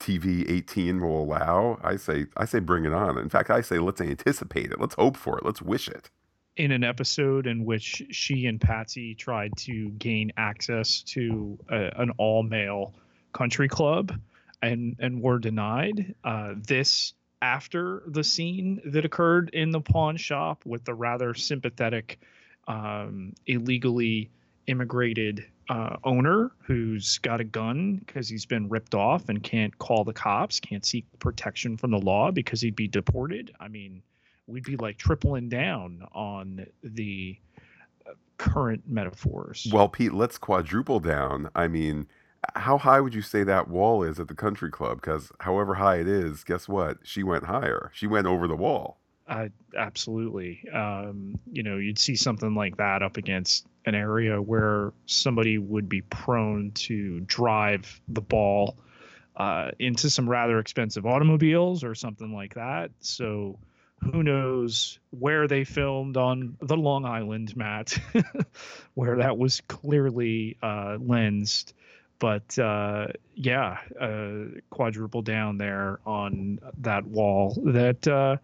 TV 0.00 0.48
18 0.50 1.00
will 1.00 1.22
allow. 1.22 1.78
I 1.82 1.96
say 1.96 2.26
I 2.36 2.44
say 2.44 2.60
bring 2.60 2.84
it 2.84 2.92
on. 2.92 3.18
In 3.18 3.28
fact, 3.28 3.50
I 3.50 3.60
say 3.60 3.78
let's 3.78 4.00
anticipate 4.00 4.72
it. 4.72 4.80
Let's 4.80 4.94
hope 4.94 5.16
for 5.16 5.38
it. 5.38 5.44
Let's 5.44 5.62
wish 5.62 5.88
it. 5.88 6.10
in 6.56 6.70
an 6.70 6.84
episode 6.84 7.46
in 7.46 7.64
which 7.64 8.02
she 8.10 8.46
and 8.46 8.60
Patsy 8.60 9.14
tried 9.14 9.56
to 9.56 9.88
gain 9.90 10.32
access 10.36 11.02
to 11.02 11.58
a, 11.70 11.90
an 12.00 12.10
all 12.18 12.42
male 12.42 12.94
country 13.32 13.68
club 13.68 14.12
and 14.60 14.96
and 14.98 15.22
were 15.22 15.38
denied. 15.38 16.14
Uh, 16.24 16.54
this 16.56 17.14
after 17.42 18.02
the 18.06 18.24
scene 18.24 18.80
that 18.86 19.04
occurred 19.04 19.50
in 19.52 19.72
the 19.72 19.80
pawn 19.80 20.16
shop 20.16 20.64
with 20.64 20.84
the 20.84 20.94
rather 20.94 21.34
sympathetic, 21.34 22.20
um, 22.68 23.34
illegally 23.46 24.30
immigrated 24.68 25.44
uh, 25.68 25.96
owner 26.04 26.52
who's 26.60 27.18
got 27.18 27.40
a 27.40 27.44
gun 27.44 27.96
because 27.96 28.28
he's 28.28 28.46
been 28.46 28.68
ripped 28.68 28.94
off 28.94 29.28
and 29.28 29.42
can't 29.42 29.76
call 29.78 30.04
the 30.04 30.12
cops, 30.12 30.60
can't 30.60 30.86
seek 30.86 31.04
protection 31.18 31.76
from 31.76 31.90
the 31.90 31.98
law 31.98 32.30
because 32.30 32.60
he'd 32.60 32.76
be 32.76 32.88
deported. 32.88 33.52
I 33.58 33.68
mean, 33.68 34.02
we'd 34.46 34.64
be 34.64 34.76
like 34.76 34.96
tripling 34.96 35.48
down 35.48 36.06
on 36.12 36.66
the 36.84 37.36
uh, 38.06 38.12
current 38.38 38.82
metaphors. 38.86 39.68
Well, 39.72 39.88
Pete, 39.88 40.12
let's 40.12 40.38
quadruple 40.38 41.00
down. 41.00 41.50
I 41.54 41.66
mean, 41.66 42.06
how 42.54 42.78
high 42.78 43.00
would 43.00 43.14
you 43.14 43.22
say 43.22 43.44
that 43.44 43.68
wall 43.68 44.02
is 44.02 44.18
at 44.18 44.28
the 44.28 44.34
country 44.34 44.70
club? 44.70 45.00
Because 45.00 45.30
however 45.40 45.74
high 45.74 45.96
it 45.96 46.08
is, 46.08 46.44
guess 46.44 46.68
what? 46.68 46.98
She 47.02 47.22
went 47.22 47.44
higher. 47.44 47.90
She 47.94 48.06
went 48.06 48.26
over 48.26 48.48
the 48.48 48.56
wall. 48.56 48.98
Uh, 49.28 49.48
absolutely. 49.76 50.62
Um, 50.72 51.38
you 51.50 51.62
know, 51.62 51.76
you'd 51.76 51.98
see 51.98 52.16
something 52.16 52.54
like 52.54 52.76
that 52.76 53.02
up 53.02 53.16
against 53.16 53.66
an 53.86 53.94
area 53.94 54.42
where 54.42 54.92
somebody 55.06 55.58
would 55.58 55.88
be 55.88 56.02
prone 56.02 56.72
to 56.72 57.20
drive 57.20 58.00
the 58.08 58.20
ball 58.20 58.76
uh, 59.36 59.70
into 59.78 60.10
some 60.10 60.28
rather 60.28 60.58
expensive 60.58 61.06
automobiles 61.06 61.84
or 61.84 61.94
something 61.94 62.34
like 62.34 62.54
that. 62.54 62.90
So 63.00 63.58
who 64.02 64.22
knows 64.22 64.98
where 65.10 65.46
they 65.46 65.64
filmed 65.64 66.16
on 66.16 66.56
the 66.60 66.76
Long 66.76 67.04
Island, 67.04 67.56
Matt, 67.56 67.96
where 68.94 69.16
that 69.16 69.38
was 69.38 69.60
clearly 69.62 70.56
uh, 70.62 70.98
lensed. 71.00 71.74
But 72.22 72.56
uh, 72.56 73.08
yeah, 73.34 73.78
uh, 74.00 74.60
quadruple 74.70 75.22
down 75.22 75.58
there 75.58 75.98
on 76.06 76.60
that 76.78 77.04
wall 77.04 77.60
that, 77.64 78.06
uh, 78.06 78.36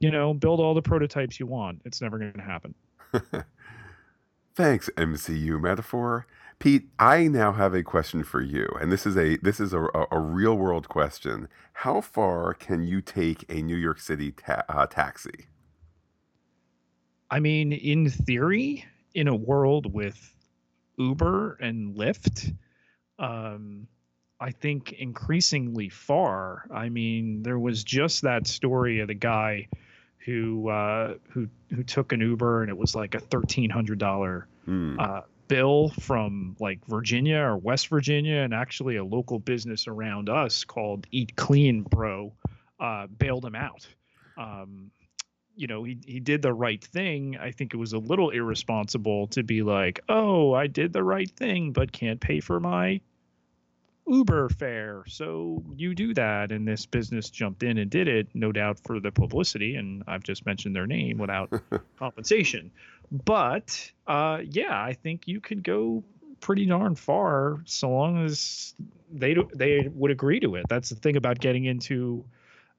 you 0.00 0.10
know, 0.10 0.34
build 0.34 0.60
all 0.60 0.74
the 0.74 0.82
prototypes 0.82 1.40
you 1.40 1.46
want. 1.46 1.80
It's 1.86 2.02
never 2.02 2.18
going 2.18 2.34
to 2.34 2.42
happen. 2.42 2.74
Thanks, 4.54 4.90
MCU 4.98 5.58
metaphor. 5.58 6.26
Pete, 6.58 6.90
I 6.98 7.26
now 7.26 7.52
have 7.52 7.72
a 7.72 7.82
question 7.82 8.22
for 8.22 8.42
you, 8.42 8.68
and 8.78 8.92
this 8.92 9.06
is 9.06 9.16
a 9.16 9.38
this 9.38 9.60
is 9.60 9.72
a, 9.72 9.80
a 10.10 10.20
real 10.20 10.54
world 10.54 10.90
question. 10.90 11.48
How 11.72 12.02
far 12.02 12.52
can 12.52 12.82
you 12.82 13.00
take 13.00 13.46
a 13.48 13.62
New 13.62 13.76
York 13.76 13.98
City 13.98 14.32
ta- 14.32 14.64
uh, 14.68 14.86
taxi? 14.86 15.46
I 17.30 17.40
mean, 17.40 17.72
in 17.72 18.10
theory, 18.10 18.84
in 19.14 19.26
a 19.26 19.34
world 19.34 19.90
with 19.90 20.36
Uber 20.98 21.56
and 21.62 21.96
Lyft, 21.96 22.54
um, 23.22 23.86
I 24.40 24.50
think 24.50 24.92
increasingly 24.92 25.88
far. 25.88 26.66
I 26.74 26.88
mean, 26.88 27.44
there 27.44 27.58
was 27.58 27.84
just 27.84 28.22
that 28.22 28.48
story 28.48 28.98
of 28.98 29.06
the 29.06 29.14
guy 29.14 29.68
who 30.18 30.68
uh, 30.68 31.14
who 31.30 31.48
who 31.70 31.84
took 31.84 32.12
an 32.12 32.20
Uber 32.20 32.62
and 32.62 32.68
it 32.68 32.76
was 32.76 32.94
like 32.94 33.14
a 33.14 33.20
thirteen 33.20 33.70
hundred 33.70 34.00
dollar 34.00 34.48
mm. 34.68 35.00
uh, 35.00 35.22
bill 35.46 35.90
from 35.90 36.56
like 36.58 36.84
Virginia 36.86 37.38
or 37.38 37.56
West 37.56 37.86
Virginia, 37.86 38.38
and 38.38 38.52
actually 38.52 38.96
a 38.96 39.04
local 39.04 39.38
business 39.38 39.86
around 39.86 40.28
us 40.28 40.64
called 40.64 41.06
Eat 41.12 41.36
Clean 41.36 41.82
Bro 41.82 42.32
uh, 42.80 43.06
bailed 43.06 43.44
him 43.44 43.54
out. 43.54 43.86
Um, 44.36 44.90
you 45.54 45.68
know, 45.68 45.84
he 45.84 45.98
he 46.04 46.18
did 46.18 46.42
the 46.42 46.52
right 46.52 46.82
thing. 46.82 47.36
I 47.40 47.52
think 47.52 47.74
it 47.74 47.76
was 47.76 47.92
a 47.92 47.98
little 47.98 48.30
irresponsible 48.30 49.28
to 49.28 49.44
be 49.44 49.62
like, 49.62 50.00
"Oh, 50.08 50.52
I 50.52 50.66
did 50.66 50.92
the 50.92 51.04
right 51.04 51.30
thing, 51.30 51.70
but 51.70 51.92
can't 51.92 52.20
pay 52.20 52.40
for 52.40 52.58
my 52.58 53.00
Uber 54.06 54.48
fare. 54.48 55.04
So 55.06 55.62
you 55.74 55.94
do 55.94 56.14
that. 56.14 56.52
And 56.52 56.66
this 56.66 56.86
business 56.86 57.30
jumped 57.30 57.62
in 57.62 57.78
and 57.78 57.90
did 57.90 58.08
it, 58.08 58.28
no 58.34 58.52
doubt 58.52 58.80
for 58.80 59.00
the 59.00 59.12
publicity. 59.12 59.76
And 59.76 60.02
I've 60.06 60.22
just 60.22 60.44
mentioned 60.44 60.74
their 60.74 60.86
name 60.86 61.18
without 61.18 61.52
compensation. 61.98 62.70
But 63.10 63.92
uh, 64.06 64.40
yeah, 64.44 64.80
I 64.80 64.94
think 64.94 65.28
you 65.28 65.40
could 65.40 65.62
go 65.62 66.02
pretty 66.40 66.66
darn 66.66 66.96
far 66.96 67.60
so 67.64 67.88
long 67.90 68.24
as 68.24 68.74
they 69.10 69.36
they 69.54 69.88
would 69.92 70.10
agree 70.10 70.40
to 70.40 70.56
it. 70.56 70.66
That's 70.68 70.88
the 70.88 70.96
thing 70.96 71.16
about 71.16 71.38
getting 71.38 71.64
into 71.64 72.24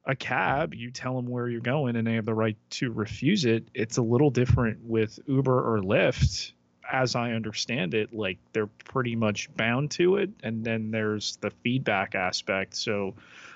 a 0.05 0.15
cab. 0.15 0.73
You 0.73 0.91
tell 0.91 1.15
them 1.15 1.27
where 1.27 1.47
you're 1.47 1.61
going, 1.61 1.95
and 1.95 2.05
they 2.05 2.15
have 2.15 2.25
the 2.25 2.33
right 2.33 2.57
to 2.71 2.91
refuse 2.91 3.45
it. 3.45 3.69
It's 3.73 3.97
a 3.97 4.01
little 4.01 4.29
different 4.29 4.83
with 4.83 5.17
Uber 5.27 5.75
or 5.75 5.81
Lyft 5.81 6.51
as 6.91 7.15
I 7.15 7.31
understand 7.31 7.93
it, 7.93 8.13
like 8.13 8.37
they're 8.51 8.67
pretty 8.67 9.15
much 9.15 9.53
bound 9.55 9.91
to 9.91 10.17
it. 10.17 10.29
And 10.43 10.63
then 10.63 10.91
there's 10.91 11.37
the 11.37 11.51
feedback 11.63 12.15
aspect. 12.15 12.75
So 12.75 13.15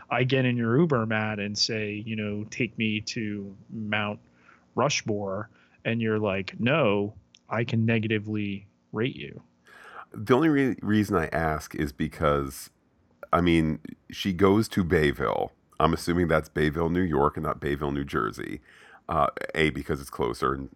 I 0.09 0.23
get 0.23 0.45
in 0.45 0.55
your 0.55 0.77
Uber, 0.77 1.05
Matt, 1.05 1.39
and 1.39 1.57
say, 1.57 2.03
you 2.05 2.15
know, 2.15 2.45
take 2.49 2.77
me 2.77 3.01
to 3.01 3.55
Mount 3.69 4.19
Rushmore. 4.75 5.49
And 5.85 6.01
you're 6.01 6.19
like, 6.19 6.59
no, 6.59 7.13
I 7.49 7.63
can 7.63 7.85
negatively 7.85 8.67
rate 8.91 9.15
you. 9.15 9.41
The 10.13 10.35
only 10.35 10.49
re- 10.49 10.77
reason 10.81 11.15
I 11.17 11.27
ask 11.27 11.75
is 11.75 11.91
because, 11.91 12.69
I 13.33 13.41
mean, 13.41 13.79
she 14.09 14.33
goes 14.33 14.67
to 14.69 14.83
Bayville. 14.83 15.51
I'm 15.79 15.93
assuming 15.93 16.27
that's 16.27 16.49
Bayville, 16.49 16.89
New 16.89 17.01
York, 17.01 17.37
and 17.37 17.45
not 17.45 17.59
Bayville, 17.59 17.91
New 17.91 18.05
Jersey. 18.05 18.61
Uh, 19.09 19.27
a 19.55 19.69
because 19.69 20.01
it's 20.01 20.09
closer, 20.09 20.53
and 20.53 20.69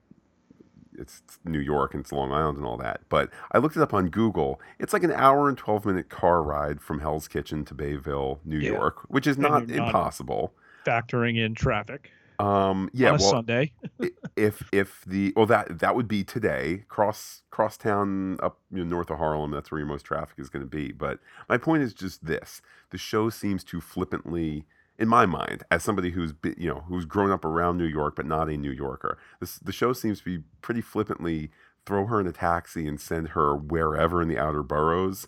it's 1.02 1.22
New 1.44 1.60
York 1.60 1.94
and 1.94 2.02
it's 2.02 2.12
Long 2.12 2.32
Island 2.32 2.58
and 2.58 2.66
all 2.66 2.78
that. 2.78 3.02
But 3.10 3.30
I 3.52 3.58
looked 3.58 3.76
it 3.76 3.82
up 3.82 3.94
on 3.94 4.10
Google. 4.10 4.62
It's 4.80 4.94
like 4.94 5.04
an 5.04 5.12
hour 5.12 5.50
and 5.50 5.58
12 5.58 5.86
minute 5.86 6.10
car 6.10 6.42
ride 6.44 6.82
from 6.82 7.00
Hell's 7.00 7.28
Kitchen 7.28 7.66
to 7.66 7.74
Bayville, 7.74 8.40
New 8.46 8.60
yeah. 8.60 8.72
York, 8.72 9.02
which 9.10 9.28
is 9.28 9.38
not 9.38 9.70
impossible. 9.70 10.54
Factoring 10.86 11.38
in 11.38 11.56
traffic. 11.56 12.12
Um, 12.42 12.90
yeah, 12.92 13.12
on 13.12 13.20
well, 13.20 13.30
Sunday. 13.30 13.72
if 14.36 14.68
if 14.72 15.04
the 15.06 15.32
well 15.36 15.46
that 15.46 15.80
that 15.80 15.96
would 15.96 16.08
be 16.08 16.24
today 16.24 16.86
cross 16.88 17.44
cross 17.52 17.78
town 17.78 18.38
up 18.42 18.60
you 18.72 18.80
know, 18.80 18.84
north 18.84 19.12
of 19.12 19.20
Harlem. 19.20 19.52
That's 19.52 19.70
where 19.70 19.78
your 19.78 19.88
most 19.88 20.04
traffic 20.04 20.40
is 20.40 20.50
going 20.50 20.66
to 20.66 20.70
be. 20.70 20.92
But 20.92 21.20
my 21.50 21.58
point 21.58 21.84
is 21.84 21.94
just 21.94 22.26
this: 22.26 22.62
the 22.90 22.98
show 22.98 23.30
seems 23.30 23.64
to 23.66 23.80
flippantly 23.80 24.66
in 25.02 25.08
my 25.08 25.26
mind, 25.26 25.64
as 25.72 25.84
somebody 25.84 26.12
who's 26.12 26.34
you 26.56 26.70
know 26.70 26.84
who's 26.88 27.06
grown 27.06 27.32
up 27.32 27.44
around 27.44 27.78
New 27.78 27.86
York 27.86 28.16
but 28.16 28.28
not 28.28 28.50
a 28.50 28.56
New 28.56 28.72
Yorker, 28.72 29.18
this 29.40 29.58
the 29.58 29.72
show 29.72 29.94
seems 29.94 30.20
to 30.20 30.26
be 30.26 30.44
pretty 30.62 30.82
flippantly 30.82 31.50
throw 31.88 32.06
her 32.06 32.22
in 32.22 32.28
a 32.28 32.32
taxi 32.32 32.88
and 32.88 33.02
send 33.02 33.30
her 33.30 33.56
wherever 33.56 34.22
in 34.22 34.28
the 34.28 34.38
outer 34.38 34.62
boroughs. 34.62 35.28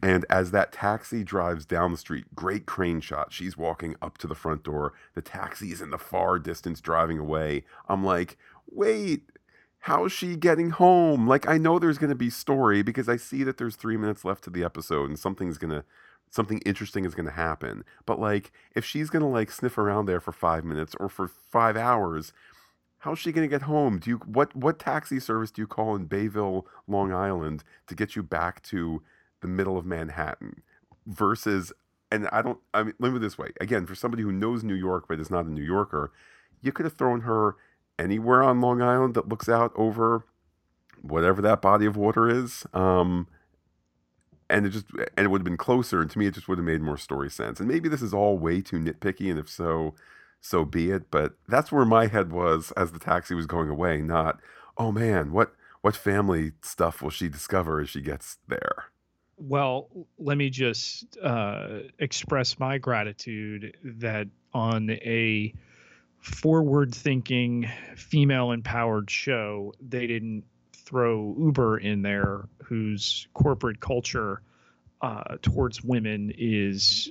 And 0.00 0.24
as 0.30 0.52
that 0.52 0.70
taxi 0.70 1.24
drives 1.24 1.64
down 1.64 1.90
the 1.90 1.98
street, 1.98 2.26
great 2.36 2.66
crane 2.66 3.00
shot. 3.00 3.32
She's 3.32 3.56
walking 3.56 3.96
up 4.00 4.18
to 4.18 4.28
the 4.28 4.36
front 4.36 4.62
door. 4.62 4.92
The 5.14 5.22
taxi 5.22 5.72
is 5.72 5.80
in 5.80 5.90
the 5.90 5.98
far 5.98 6.38
distance 6.38 6.80
driving 6.80 7.18
away. 7.18 7.64
I'm 7.88 8.04
like, 8.04 8.36
wait, 8.70 9.22
how's 9.80 10.12
she 10.12 10.36
getting 10.36 10.70
home? 10.70 11.26
Like, 11.26 11.48
I 11.48 11.58
know 11.58 11.80
there's 11.80 11.98
going 11.98 12.10
to 12.10 12.14
be 12.14 12.30
story 12.30 12.82
because 12.82 13.08
I 13.08 13.16
see 13.16 13.42
that 13.42 13.56
there's 13.56 13.74
three 13.74 13.96
minutes 13.96 14.24
left 14.24 14.44
to 14.44 14.50
the 14.50 14.62
episode 14.62 15.08
and 15.08 15.18
something's 15.18 15.58
going 15.58 15.72
to 15.72 15.84
something 16.30 16.58
interesting 16.66 17.04
is 17.04 17.14
going 17.14 17.26
to 17.26 17.32
happen. 17.32 17.84
But 18.06 18.20
like, 18.20 18.52
if 18.74 18.84
she's 18.84 19.10
going 19.10 19.22
to 19.22 19.28
like 19.28 19.50
sniff 19.50 19.78
around 19.78 20.06
there 20.06 20.20
for 20.20 20.32
five 20.32 20.64
minutes 20.64 20.94
or 21.00 21.08
for 21.08 21.28
five 21.28 21.76
hours, 21.76 22.32
how's 22.98 23.18
she 23.18 23.32
going 23.32 23.48
to 23.48 23.54
get 23.54 23.62
home? 23.62 23.98
Do 23.98 24.10
you 24.10 24.16
what 24.18 24.54
what 24.54 24.78
taxi 24.78 25.20
service 25.20 25.50
do 25.50 25.62
you 25.62 25.66
call 25.66 25.94
in 25.94 26.06
Bayville, 26.06 26.66
Long 26.86 27.12
Island, 27.12 27.64
to 27.86 27.94
get 27.94 28.16
you 28.16 28.22
back 28.22 28.62
to 28.64 29.02
the 29.40 29.48
middle 29.48 29.78
of 29.78 29.86
Manhattan? 29.86 30.62
Versus, 31.06 31.72
and 32.12 32.28
I 32.30 32.42
don't. 32.42 32.58
I 32.74 32.82
mean, 32.82 32.94
let 32.98 33.12
me 33.12 33.18
this 33.18 33.38
way 33.38 33.50
again 33.60 33.86
for 33.86 33.94
somebody 33.94 34.22
who 34.22 34.32
knows 34.32 34.62
New 34.62 34.74
York 34.74 35.06
but 35.08 35.20
is 35.20 35.30
not 35.30 35.46
a 35.46 35.50
New 35.50 35.62
Yorker, 35.62 36.12
you 36.60 36.72
could 36.72 36.84
have 36.84 36.96
thrown 36.96 37.22
her 37.22 37.56
anywhere 37.98 38.42
on 38.42 38.60
Long 38.60 38.82
Island 38.82 39.14
that 39.14 39.28
looks 39.28 39.48
out 39.48 39.72
over 39.74 40.24
whatever 41.02 41.40
that 41.42 41.62
body 41.62 41.86
of 41.86 41.96
water 41.96 42.28
is. 42.28 42.66
Um, 42.72 43.26
and 44.50 44.66
it 44.66 44.70
just 44.70 44.86
and 45.16 45.26
it 45.26 45.28
would 45.28 45.40
have 45.40 45.44
been 45.44 45.56
closer 45.56 46.00
and 46.00 46.10
to 46.10 46.18
me 46.18 46.26
it 46.26 46.34
just 46.34 46.48
would 46.48 46.58
have 46.58 46.64
made 46.64 46.80
more 46.80 46.96
story 46.96 47.30
sense. 47.30 47.60
And 47.60 47.68
maybe 47.68 47.88
this 47.88 48.02
is 48.02 48.14
all 48.14 48.38
way 48.38 48.60
too 48.60 48.78
nitpicky 48.78 49.30
and 49.30 49.38
if 49.38 49.48
so 49.48 49.94
so 50.40 50.64
be 50.64 50.90
it 50.90 51.10
but 51.10 51.34
that's 51.48 51.72
where 51.72 51.84
my 51.84 52.06
head 52.06 52.32
was 52.32 52.72
as 52.72 52.92
the 52.92 52.98
taxi 52.98 53.34
was 53.34 53.46
going 53.46 53.68
away 53.68 54.00
not 54.00 54.40
oh 54.76 54.92
man 54.92 55.32
what 55.32 55.52
what 55.80 55.96
family 55.96 56.52
stuff 56.62 57.02
will 57.02 57.10
she 57.10 57.28
discover 57.28 57.80
as 57.80 57.88
she 57.88 58.00
gets 58.00 58.38
there? 58.48 58.86
Well 59.36 59.88
let 60.18 60.36
me 60.36 60.50
just 60.50 61.16
uh, 61.22 61.80
express 61.98 62.58
my 62.58 62.78
gratitude 62.78 63.76
that 63.84 64.28
on 64.52 64.90
a 64.90 65.52
forward 66.20 66.94
thinking 66.94 67.68
female 67.96 68.50
empowered 68.50 69.10
show 69.10 69.72
they 69.80 70.06
didn't 70.06 70.44
throw 70.88 71.36
Uber 71.38 71.78
in 71.78 72.02
there, 72.02 72.48
whose 72.64 73.28
corporate 73.34 73.80
culture 73.80 74.40
uh, 75.02 75.36
towards 75.42 75.84
women 75.84 76.32
is 76.38 77.10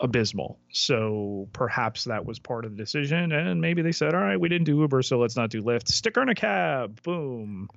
abysmal. 0.00 0.58
So 0.70 1.48
perhaps 1.52 2.04
that 2.04 2.26
was 2.26 2.38
part 2.38 2.64
of 2.64 2.72
the 2.72 2.76
decision. 2.76 3.32
And 3.32 3.60
maybe 3.60 3.80
they 3.82 3.92
said, 3.92 4.14
all 4.14 4.20
right, 4.20 4.38
we 4.38 4.48
didn't 4.48 4.64
do 4.64 4.80
Uber, 4.80 5.02
so 5.02 5.18
let's 5.18 5.36
not 5.36 5.50
do 5.50 5.62
Lyft. 5.62 5.88
Stick 5.88 6.16
her 6.16 6.22
in 6.22 6.28
a 6.28 6.34
cab. 6.34 7.00
Boom. 7.02 7.68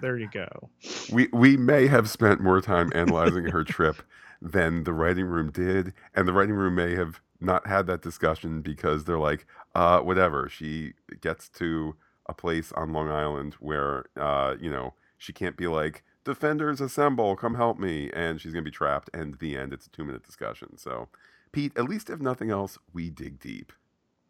There 0.00 0.18
you 0.18 0.28
go. 0.30 0.70
We 1.10 1.28
we 1.32 1.56
may 1.56 1.86
have 1.86 2.10
spent 2.10 2.40
more 2.40 2.60
time 2.60 2.92
analyzing 2.94 3.44
her 3.44 3.64
trip 3.64 4.02
than 4.42 4.84
the 4.84 4.92
writing 4.92 5.24
room 5.24 5.50
did, 5.50 5.94
and 6.14 6.28
the 6.28 6.32
writing 6.32 6.54
room 6.54 6.74
may 6.74 6.94
have 6.94 7.20
not 7.40 7.66
had 7.66 7.86
that 7.86 8.02
discussion 8.02 8.60
because 8.60 9.04
they're 9.04 9.18
like, 9.18 9.46
uh, 9.74 10.00
whatever. 10.00 10.48
She 10.48 10.92
gets 11.20 11.48
to 11.50 11.94
a 12.26 12.34
place 12.34 12.72
on 12.72 12.92
Long 12.92 13.10
Island 13.10 13.54
where, 13.54 14.06
uh, 14.16 14.54
you 14.60 14.70
know, 14.70 14.94
she 15.18 15.32
can't 15.32 15.56
be 15.56 15.66
like, 15.66 16.04
defenders 16.24 16.80
assemble, 16.80 17.36
come 17.36 17.54
help 17.54 17.78
me, 17.78 18.10
and 18.12 18.40
she's 18.40 18.52
gonna 18.52 18.62
be 18.62 18.70
trapped. 18.70 19.10
And 19.14 19.38
the 19.38 19.56
end, 19.56 19.72
it's 19.72 19.86
a 19.86 19.90
two 19.90 20.04
minute 20.04 20.24
discussion. 20.24 20.78
So, 20.78 21.08
Pete, 21.52 21.72
at 21.76 21.84
least 21.84 22.10
if 22.10 22.20
nothing 22.20 22.50
else, 22.50 22.78
we 22.92 23.10
dig 23.10 23.40
deep. 23.40 23.72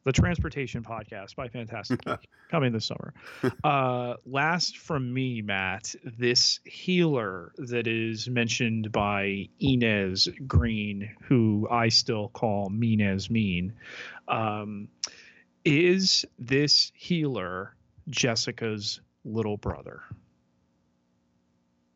The 0.04 0.12
Transportation 0.12 0.82
Podcast 0.82 1.36
by 1.36 1.48
Phantastic 1.48 2.00
coming 2.50 2.72
this 2.72 2.86
summer. 2.86 3.14
Uh, 3.64 4.14
last 4.26 4.78
from 4.78 5.12
me, 5.14 5.40
Matt, 5.40 5.94
this 6.18 6.58
healer 6.64 7.52
that 7.58 7.86
is 7.86 8.28
mentioned 8.28 8.90
by 8.90 9.48
Inez 9.60 10.28
Green, 10.46 11.10
who 11.22 11.68
I 11.70 11.88
still 11.88 12.28
call 12.28 12.68
Mean 12.70 13.00
as 13.00 13.30
Mean, 13.30 13.74
um, 14.26 14.88
is 15.64 16.24
this 16.38 16.90
healer 16.94 17.76
Jessica's 18.08 19.00
little 19.24 19.56
brother? 19.56 20.02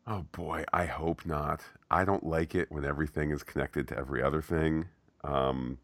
Oh 0.05 0.25
boy, 0.31 0.63
I 0.71 0.85
hope 0.85 1.25
not. 1.25 1.63
I 1.91 2.05
don't 2.05 2.25
like 2.25 2.55
it 2.55 2.71
when 2.71 2.85
everything 2.85 3.31
is 3.31 3.43
connected 3.43 3.87
to 3.89 3.97
every 3.97 4.23
other 4.23 4.41
thing. 4.41 4.85
Um, 5.23 5.79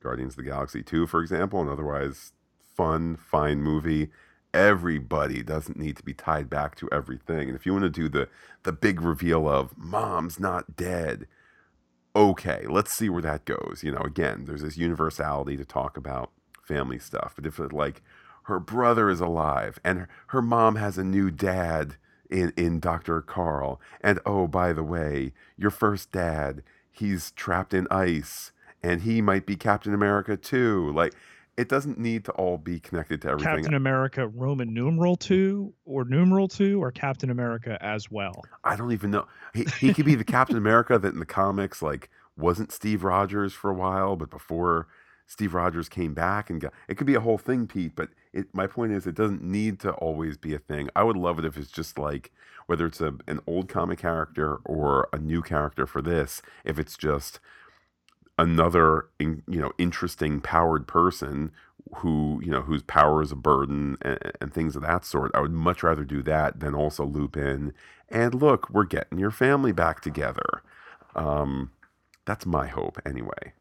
Guardians 0.00 0.34
of 0.34 0.36
the 0.36 0.50
Galaxy 0.50 0.82
2, 0.82 1.08
for 1.08 1.20
example, 1.20 1.60
an 1.60 1.68
otherwise 1.68 2.32
fun, 2.76 3.16
fine 3.16 3.60
movie. 3.60 4.10
Everybody 4.54 5.42
doesn't 5.42 5.76
need 5.76 5.96
to 5.96 6.04
be 6.04 6.14
tied 6.14 6.48
back 6.48 6.76
to 6.76 6.88
everything. 6.92 7.48
And 7.48 7.56
if 7.56 7.66
you 7.66 7.72
want 7.72 7.82
to 7.82 7.90
do 7.90 8.08
the 8.08 8.28
the 8.62 8.72
big 8.72 9.00
reveal 9.00 9.48
of 9.48 9.76
mom's 9.76 10.38
not 10.38 10.76
dead, 10.76 11.26
okay, 12.14 12.64
let's 12.68 12.92
see 12.92 13.08
where 13.08 13.22
that 13.22 13.44
goes. 13.44 13.82
You 13.82 13.92
know, 13.92 14.00
again, 14.00 14.44
there's 14.46 14.62
this 14.62 14.76
universality 14.76 15.56
to 15.56 15.64
talk 15.64 15.96
about 15.96 16.30
family 16.62 16.98
stuff. 16.98 17.34
But 17.34 17.46
if 17.46 17.58
it 17.58 17.72
like 17.72 18.02
her 18.46 18.60
brother 18.60 19.10
is 19.10 19.20
alive 19.20 19.78
and 19.84 20.06
her, 20.28 20.42
mom 20.42 20.76
has 20.76 20.98
a 20.98 21.04
new 21.04 21.30
dad 21.30 21.96
in 22.30 22.52
in 22.56 22.80
Dr. 22.80 23.20
Karl, 23.20 23.80
and 24.00 24.18
oh, 24.26 24.46
by 24.46 24.72
the 24.72 24.82
way, 24.82 25.32
your 25.56 25.70
first 25.70 26.10
dad, 26.12 26.62
he's 26.90 27.32
trapped 27.32 27.74
in 27.74 27.86
ice 27.90 28.52
and 28.82 29.02
he 29.02 29.20
might 29.20 29.46
be 29.46 29.56
Captain 29.56 29.94
America 29.94 30.36
too. 30.36 30.92
Like 30.92 31.14
it 31.56 31.68
doesn't 31.68 31.98
need 31.98 32.24
to 32.26 32.32
all 32.32 32.58
be 32.58 32.78
connected 32.78 33.22
to 33.22 33.30
everything. 33.30 33.56
Captain 33.56 33.74
America 33.74 34.28
Roman 34.28 34.72
numeral 34.72 35.16
two 35.16 35.72
or 35.84 36.04
numeral 36.04 36.48
two 36.48 36.82
or 36.82 36.92
Captain 36.92 37.30
America 37.30 37.78
as 37.80 38.10
well. 38.10 38.42
I 38.62 38.76
don't 38.76 38.92
even 38.92 39.10
know. 39.10 39.26
He 39.54 39.66
he 39.80 39.92
could 39.92 40.06
be 40.06 40.14
the 40.14 40.24
Captain 40.24 40.56
America 40.66 40.98
that 40.98 41.12
in 41.12 41.18
the 41.18 41.26
comics 41.26 41.82
like 41.82 42.10
wasn't 42.36 42.70
Steve 42.70 43.02
Rogers 43.02 43.54
for 43.54 43.70
a 43.70 43.74
while, 43.74 44.14
but 44.14 44.30
before 44.30 44.86
Steve 45.26 45.54
Rogers 45.54 45.88
came 45.88 46.14
back 46.14 46.48
and 46.50 46.60
got 46.60 46.72
it 46.88 46.96
could 46.96 47.06
be 47.06 47.14
a 47.14 47.20
whole 47.20 47.38
thing, 47.38 47.66
Pete. 47.66 47.96
But 47.96 48.10
it 48.32 48.46
my 48.52 48.66
point 48.66 48.92
is 48.92 49.06
it 49.06 49.14
doesn't 49.14 49.42
need 49.42 49.80
to 49.80 49.92
always 49.92 50.36
be 50.36 50.54
a 50.54 50.58
thing. 50.58 50.88
I 50.94 51.02
would 51.02 51.16
love 51.16 51.38
it 51.38 51.44
if 51.44 51.56
it's 51.56 51.70
just 51.70 51.98
like 51.98 52.32
whether 52.66 52.86
it's 52.86 53.00
a, 53.00 53.14
an 53.26 53.40
old 53.46 53.68
comic 53.68 54.00
character 54.00 54.56
or 54.64 55.08
a 55.12 55.18
new 55.18 55.42
character 55.42 55.86
for 55.86 56.02
this, 56.02 56.42
if 56.64 56.78
it's 56.78 56.96
just 56.96 57.40
another 58.38 59.06
you 59.18 59.42
know 59.46 59.72
interesting 59.78 60.40
powered 60.40 60.86
person 60.86 61.50
who 61.96 62.40
you 62.44 62.50
know 62.50 62.62
whose 62.62 62.82
power 62.82 63.22
is 63.22 63.32
a 63.32 63.36
burden 63.36 63.96
and, 64.02 64.18
and, 64.40 64.52
things 64.52 64.76
of 64.76 64.82
that 64.82 65.04
sort 65.04 65.30
i 65.34 65.40
would 65.40 65.52
much 65.52 65.82
rather 65.82 66.04
do 66.04 66.22
that 66.22 66.60
than 66.60 66.74
also 66.74 67.04
loop 67.04 67.36
in 67.36 67.72
and 68.08 68.34
look 68.34 68.68
we're 68.68 68.84
getting 68.84 69.18
your 69.18 69.30
family 69.30 69.72
back 69.72 70.00
together 70.00 70.62
um, 71.14 71.70
that's 72.26 72.44
my 72.44 72.66
hope 72.66 73.00
anyway 73.06 73.52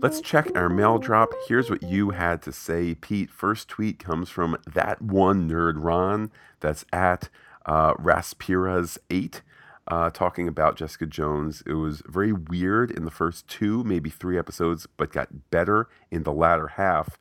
Let's 0.00 0.20
check 0.20 0.48
our 0.56 0.68
mail 0.68 0.98
drop. 0.98 1.32
Here's 1.46 1.70
what 1.70 1.84
you 1.84 2.10
had 2.10 2.42
to 2.42 2.52
say, 2.52 2.94
Pete. 2.94 3.30
First 3.30 3.68
tweet 3.68 4.00
comes 4.00 4.28
from 4.28 4.56
that 4.66 5.00
one 5.00 5.48
nerd 5.48 5.74
Ron. 5.76 6.32
That's 6.60 6.84
at 6.92 7.28
uh, 7.64 7.94
Raspiras 7.94 8.98
8, 9.08 9.42
uh, 9.86 10.10
talking 10.10 10.48
about 10.48 10.76
Jessica 10.76 11.06
Jones. 11.06 11.62
It 11.64 11.74
was 11.74 12.02
very 12.06 12.32
weird 12.32 12.90
in 12.90 13.04
the 13.04 13.10
first 13.12 13.46
two, 13.46 13.84
maybe 13.84 14.10
three 14.10 14.36
episodes, 14.38 14.88
but 14.96 15.12
got 15.12 15.50
better 15.50 15.88
in 16.10 16.24
the 16.24 16.32
latter 16.32 16.68
half. 16.68 17.16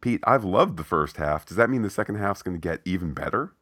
Pete, 0.00 0.20
I've 0.24 0.44
loved 0.44 0.78
the 0.78 0.84
first 0.84 1.18
half. 1.18 1.44
Does 1.44 1.56
that 1.58 1.68
mean 1.68 1.82
the 1.82 1.90
second 1.90 2.14
half's 2.16 2.42
going 2.42 2.58
to 2.58 2.68
get 2.68 2.80
even 2.86 3.12
better? 3.12 3.52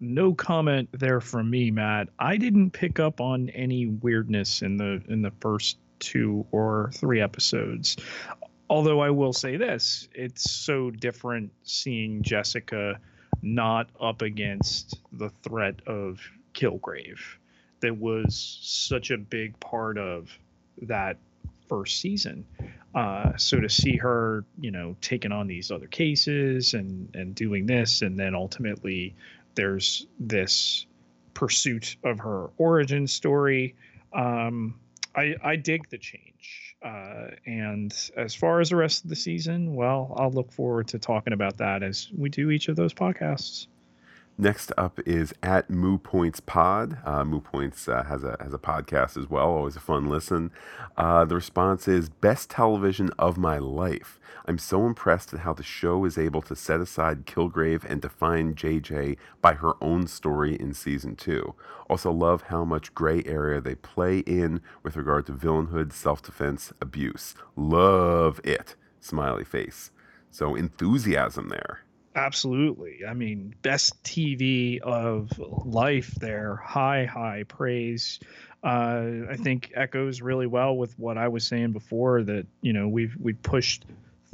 No 0.00 0.32
comment 0.32 0.88
there 0.92 1.20
from 1.20 1.50
me, 1.50 1.70
Matt. 1.70 2.08
I 2.18 2.36
didn't 2.36 2.70
pick 2.70 3.00
up 3.00 3.20
on 3.20 3.48
any 3.50 3.86
weirdness 3.86 4.62
in 4.62 4.76
the 4.76 5.02
in 5.08 5.22
the 5.22 5.32
first 5.40 5.78
two 5.98 6.46
or 6.52 6.90
three 6.94 7.20
episodes. 7.20 7.96
Although 8.70 9.00
I 9.00 9.10
will 9.10 9.32
say 9.32 9.56
this, 9.56 10.08
it's 10.14 10.50
so 10.50 10.90
different 10.90 11.50
seeing 11.64 12.22
Jessica 12.22 13.00
not 13.42 13.88
up 14.00 14.22
against 14.22 15.00
the 15.12 15.30
threat 15.42 15.80
of 15.86 16.20
Kilgrave 16.54 17.20
that 17.80 17.96
was 17.96 18.58
such 18.62 19.10
a 19.10 19.16
big 19.16 19.58
part 19.60 19.98
of 19.98 20.30
that 20.82 21.16
first 21.68 22.00
season. 22.00 22.44
Uh, 22.94 23.36
so 23.36 23.60
to 23.60 23.68
see 23.68 23.96
her, 23.96 24.44
you 24.60 24.70
know, 24.70 24.96
taking 25.00 25.32
on 25.32 25.46
these 25.46 25.70
other 25.70 25.86
cases 25.86 26.74
and 26.74 27.14
and 27.14 27.34
doing 27.34 27.66
this, 27.66 28.02
and 28.02 28.18
then 28.18 28.34
ultimately 28.34 29.14
there's 29.58 30.06
this 30.20 30.86
pursuit 31.34 31.96
of 32.04 32.20
her 32.20 32.50
origin 32.58 33.08
story. 33.08 33.74
Um, 34.12 34.78
I 35.16 35.34
I 35.42 35.56
dig 35.56 35.88
the 35.90 35.98
change. 35.98 36.76
Uh, 36.80 37.32
and 37.44 37.92
as 38.16 38.36
far 38.36 38.60
as 38.60 38.70
the 38.70 38.76
rest 38.76 39.02
of 39.02 39.10
the 39.10 39.16
season, 39.16 39.74
well, 39.74 40.14
I'll 40.16 40.30
look 40.30 40.52
forward 40.52 40.86
to 40.88 41.00
talking 41.00 41.32
about 41.32 41.56
that 41.56 41.82
as 41.82 42.08
we 42.16 42.28
do 42.28 42.52
each 42.52 42.68
of 42.68 42.76
those 42.76 42.94
podcasts. 42.94 43.66
Next 44.40 44.70
up 44.78 45.00
is 45.04 45.34
at 45.42 45.68
Moo 45.68 45.98
Points 45.98 46.38
Pod. 46.38 46.98
Uh, 47.04 47.24
Moo 47.24 47.40
Points 47.40 47.88
uh, 47.88 48.04
has 48.04 48.22
a 48.22 48.36
has 48.40 48.54
a 48.54 48.58
podcast 48.58 49.16
as 49.16 49.28
well. 49.28 49.50
Always 49.50 49.74
a 49.74 49.80
fun 49.80 50.08
listen. 50.08 50.52
Uh, 50.96 51.24
the 51.24 51.34
response 51.34 51.88
is 51.88 52.08
best 52.08 52.48
television 52.48 53.10
of 53.18 53.36
my 53.36 53.58
life. 53.58 54.20
I'm 54.46 54.58
so 54.58 54.86
impressed 54.86 55.34
at 55.34 55.40
how 55.40 55.54
the 55.54 55.64
show 55.64 56.04
is 56.04 56.16
able 56.16 56.40
to 56.42 56.54
set 56.54 56.78
aside 56.80 57.26
Kilgrave 57.26 57.82
and 57.82 58.00
define 58.00 58.54
JJ 58.54 59.16
by 59.42 59.54
her 59.54 59.72
own 59.82 60.06
story 60.06 60.54
in 60.54 60.72
season 60.72 61.16
two. 61.16 61.56
Also 61.90 62.12
love 62.12 62.42
how 62.42 62.64
much 62.64 62.94
gray 62.94 63.24
area 63.26 63.60
they 63.60 63.74
play 63.74 64.20
in 64.20 64.60
with 64.84 64.96
regard 64.96 65.26
to 65.26 65.32
villainhood, 65.32 65.92
self 65.92 66.22
defense, 66.22 66.72
abuse. 66.80 67.34
Love 67.56 68.40
it. 68.44 68.76
Smiley 69.00 69.44
face. 69.44 69.90
So 70.30 70.54
enthusiasm 70.54 71.48
there. 71.48 71.80
Absolutely. 72.14 73.00
I 73.08 73.14
mean, 73.14 73.54
best 73.62 74.02
TV 74.02 74.80
of 74.80 75.30
life 75.38 76.14
there. 76.16 76.56
High, 76.56 77.04
high 77.04 77.44
praise. 77.44 78.18
Uh, 78.62 79.26
I 79.30 79.36
think 79.36 79.70
echoes 79.74 80.20
really 80.20 80.46
well 80.46 80.76
with 80.76 80.98
what 80.98 81.16
I 81.16 81.28
was 81.28 81.44
saying 81.44 81.72
before 81.72 82.22
that, 82.24 82.46
you 82.60 82.72
know, 82.72 82.88
we've 82.88 83.16
we 83.20 83.34
pushed 83.34 83.84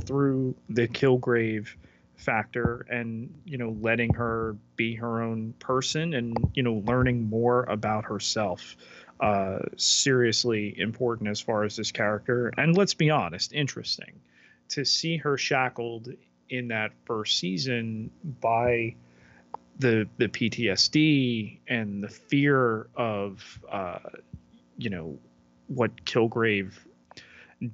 through 0.04 0.54
the 0.70 0.88
Kilgrave 0.88 1.68
factor 2.16 2.86
and, 2.88 3.34
you 3.44 3.58
know, 3.58 3.76
letting 3.80 4.14
her 4.14 4.56
be 4.76 4.94
her 4.94 5.22
own 5.22 5.52
person 5.58 6.14
and, 6.14 6.36
you 6.54 6.62
know, 6.62 6.82
learning 6.86 7.28
more 7.28 7.64
about 7.64 8.06
herself. 8.06 8.76
Uh, 9.20 9.58
seriously 9.76 10.74
important 10.78 11.28
as 11.30 11.40
far 11.40 11.64
as 11.64 11.76
this 11.76 11.92
character. 11.92 12.52
And 12.56 12.76
let's 12.76 12.94
be 12.94 13.10
honest, 13.10 13.52
interesting 13.52 14.20
to 14.70 14.84
see 14.84 15.18
her 15.18 15.38
shackled 15.38 16.08
in 16.56 16.68
that 16.68 16.92
first 17.04 17.38
season 17.38 18.10
by 18.40 18.94
the 19.78 20.08
the 20.18 20.28
PTSD 20.28 21.58
and 21.68 22.02
the 22.02 22.08
fear 22.08 22.88
of 22.96 23.60
uh, 23.70 23.98
you 24.78 24.90
know 24.90 25.18
what 25.68 26.04
Kilgrave 26.04 26.72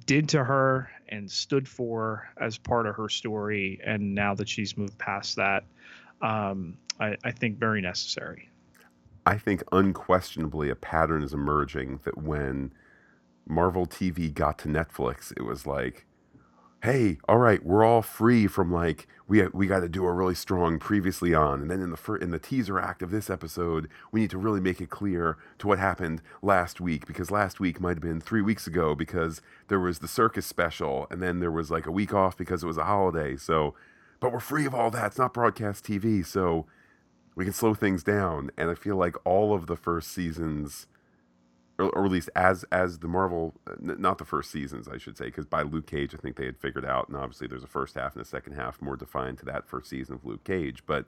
did 0.05 0.29
to 0.29 0.43
her 0.43 0.89
and 1.09 1.29
stood 1.29 1.67
for 1.67 2.29
as 2.39 2.57
part 2.57 2.87
of 2.87 2.95
her 2.95 3.09
story, 3.09 3.79
and 3.83 4.15
now 4.15 4.33
that 4.33 4.47
she's 4.47 4.77
moved 4.77 4.97
past 4.97 5.35
that, 5.35 5.65
um, 6.21 6.77
I, 6.99 7.17
I 7.23 7.31
think 7.31 7.57
very 7.57 7.81
necessary. 7.81 8.49
I 9.25 9.37
think 9.37 9.63
unquestionably 9.71 10.69
a 10.69 10.75
pattern 10.75 11.21
is 11.21 11.33
emerging 11.33 11.99
that 12.05 12.17
when 12.17 12.73
Marvel 13.47 13.85
TV 13.85 14.33
got 14.33 14.57
to 14.59 14.67
Netflix, 14.67 15.31
it 15.35 15.43
was 15.43 15.67
like 15.67 16.07
hey, 16.81 17.19
all 17.29 17.37
right, 17.37 17.63
we're 17.63 17.83
all 17.83 18.01
free 18.01 18.47
from 18.47 18.71
like 18.71 19.07
we 19.27 19.47
we 19.49 19.67
got 19.67 19.81
to 19.81 19.89
do 19.89 20.05
a 20.05 20.11
really 20.11 20.35
strong 20.35 20.79
previously 20.79 21.33
on, 21.33 21.61
and 21.61 21.71
then 21.71 21.81
in 21.81 21.91
the 21.91 21.97
fir- 21.97 22.17
in 22.17 22.31
the 22.31 22.39
teaser 22.39 22.79
act 22.79 23.01
of 23.01 23.11
this 23.11 23.29
episode, 23.29 23.87
we 24.11 24.21
need 24.21 24.31
to 24.31 24.37
really 24.37 24.59
make 24.59 24.81
it 24.81 24.89
clear 24.89 25.37
to 25.59 25.67
what 25.67 25.79
happened 25.79 26.21
last 26.41 26.81
week 26.81 27.05
because 27.05 27.29
last 27.31 27.59
week 27.59 27.79
might 27.79 27.97
have 27.97 28.01
been 28.01 28.19
three 28.19 28.41
weeks 28.41 28.65
ago 28.67 28.95
because 28.95 29.41
there 29.67 29.79
was 29.79 29.99
the 29.99 30.07
circus 30.07 30.45
special, 30.45 31.07
and 31.11 31.21
then 31.21 31.39
there 31.39 31.51
was 31.51 31.69
like 31.69 31.85
a 31.85 31.91
week 31.91 32.13
off 32.13 32.35
because 32.37 32.63
it 32.63 32.67
was 32.67 32.77
a 32.77 32.85
holiday. 32.85 33.35
So, 33.37 33.75
but 34.19 34.31
we're 34.33 34.39
free 34.39 34.65
of 34.65 34.73
all 34.73 34.89
that. 34.91 35.07
It's 35.07 35.17
not 35.19 35.33
broadcast 35.33 35.85
TV, 35.85 36.25
so 36.25 36.65
we 37.35 37.45
can 37.45 37.53
slow 37.53 37.73
things 37.75 38.03
down. 38.03 38.49
And 38.57 38.69
I 38.69 38.75
feel 38.75 38.95
like 38.95 39.15
all 39.25 39.53
of 39.53 39.67
the 39.67 39.77
first 39.77 40.11
seasons 40.11 40.87
or, 41.81 41.89
or 41.89 42.05
at 42.05 42.11
least 42.11 42.29
as 42.35 42.63
as 42.71 42.99
the 42.99 43.07
Marvel, 43.07 43.53
uh, 43.67 43.73
n- 43.81 43.97
not 43.99 44.17
the 44.17 44.25
first 44.25 44.51
seasons, 44.51 44.87
I 44.87 44.97
should 44.97 45.17
say, 45.17 45.25
because 45.25 45.45
by 45.45 45.63
Luke 45.63 45.87
Cage, 45.87 46.13
I 46.13 46.17
think 46.17 46.35
they 46.37 46.45
had 46.45 46.57
figured 46.57 46.85
out, 46.85 47.07
and 47.09 47.17
obviously 47.17 47.47
there's 47.47 47.63
a 47.63 47.67
first 47.67 47.95
half 47.95 48.13
and 48.13 48.21
a 48.21 48.27
second 48.27 48.53
half 48.53 48.81
more 48.81 48.95
defined 48.95 49.39
to 49.39 49.45
that 49.45 49.67
first 49.67 49.89
season 49.89 50.15
of 50.15 50.25
Luke 50.25 50.43
Cage, 50.43 50.83
but 50.85 51.05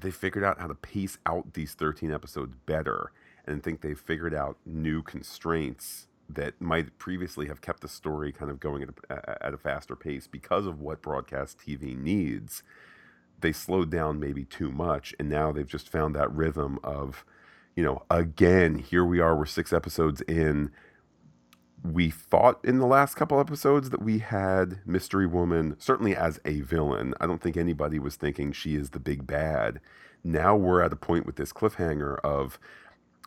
they 0.00 0.10
figured 0.10 0.44
out 0.44 0.60
how 0.60 0.66
to 0.66 0.74
pace 0.74 1.18
out 1.26 1.54
these 1.54 1.74
13 1.74 2.12
episodes 2.12 2.54
better, 2.66 3.12
and 3.46 3.62
think 3.62 3.80
they've 3.80 3.98
figured 3.98 4.34
out 4.34 4.58
new 4.64 5.02
constraints 5.02 6.08
that 6.28 6.60
might 6.60 6.96
previously 6.98 7.46
have 7.48 7.60
kept 7.60 7.80
the 7.80 7.88
story 7.88 8.32
kind 8.32 8.50
of 8.50 8.60
going 8.60 8.82
at 8.82 8.88
a, 9.10 9.46
at 9.46 9.54
a 9.54 9.58
faster 9.58 9.96
pace 9.96 10.26
because 10.26 10.66
of 10.66 10.80
what 10.80 11.02
broadcast 11.02 11.58
TV 11.58 11.96
needs. 11.96 12.62
They 13.40 13.52
slowed 13.52 13.90
down 13.90 14.20
maybe 14.20 14.44
too 14.44 14.70
much, 14.70 15.14
and 15.18 15.28
now 15.28 15.50
they've 15.50 15.66
just 15.66 15.88
found 15.88 16.14
that 16.14 16.32
rhythm 16.32 16.78
of 16.84 17.24
you 17.76 17.84
know, 17.84 18.02
again, 18.10 18.78
here 18.78 19.04
we 19.04 19.20
are, 19.20 19.36
we're 19.36 19.46
six 19.46 19.72
episodes 19.72 20.20
in. 20.22 20.70
We 21.82 22.10
thought 22.10 22.62
in 22.62 22.78
the 22.78 22.86
last 22.86 23.14
couple 23.14 23.40
episodes 23.40 23.88
that 23.88 24.02
we 24.02 24.18
had 24.18 24.80
Mystery 24.84 25.26
Woman, 25.26 25.76
certainly 25.78 26.14
as 26.14 26.38
a 26.44 26.60
villain. 26.60 27.14
I 27.20 27.26
don't 27.26 27.40
think 27.40 27.56
anybody 27.56 27.98
was 27.98 28.16
thinking 28.16 28.52
she 28.52 28.74
is 28.74 28.90
the 28.90 29.00
big 29.00 29.26
bad. 29.26 29.80
Now 30.22 30.54
we're 30.56 30.82
at 30.82 30.92
a 30.92 30.96
point 30.96 31.24
with 31.24 31.36
this 31.36 31.54
cliffhanger 31.54 32.18
of 32.20 32.58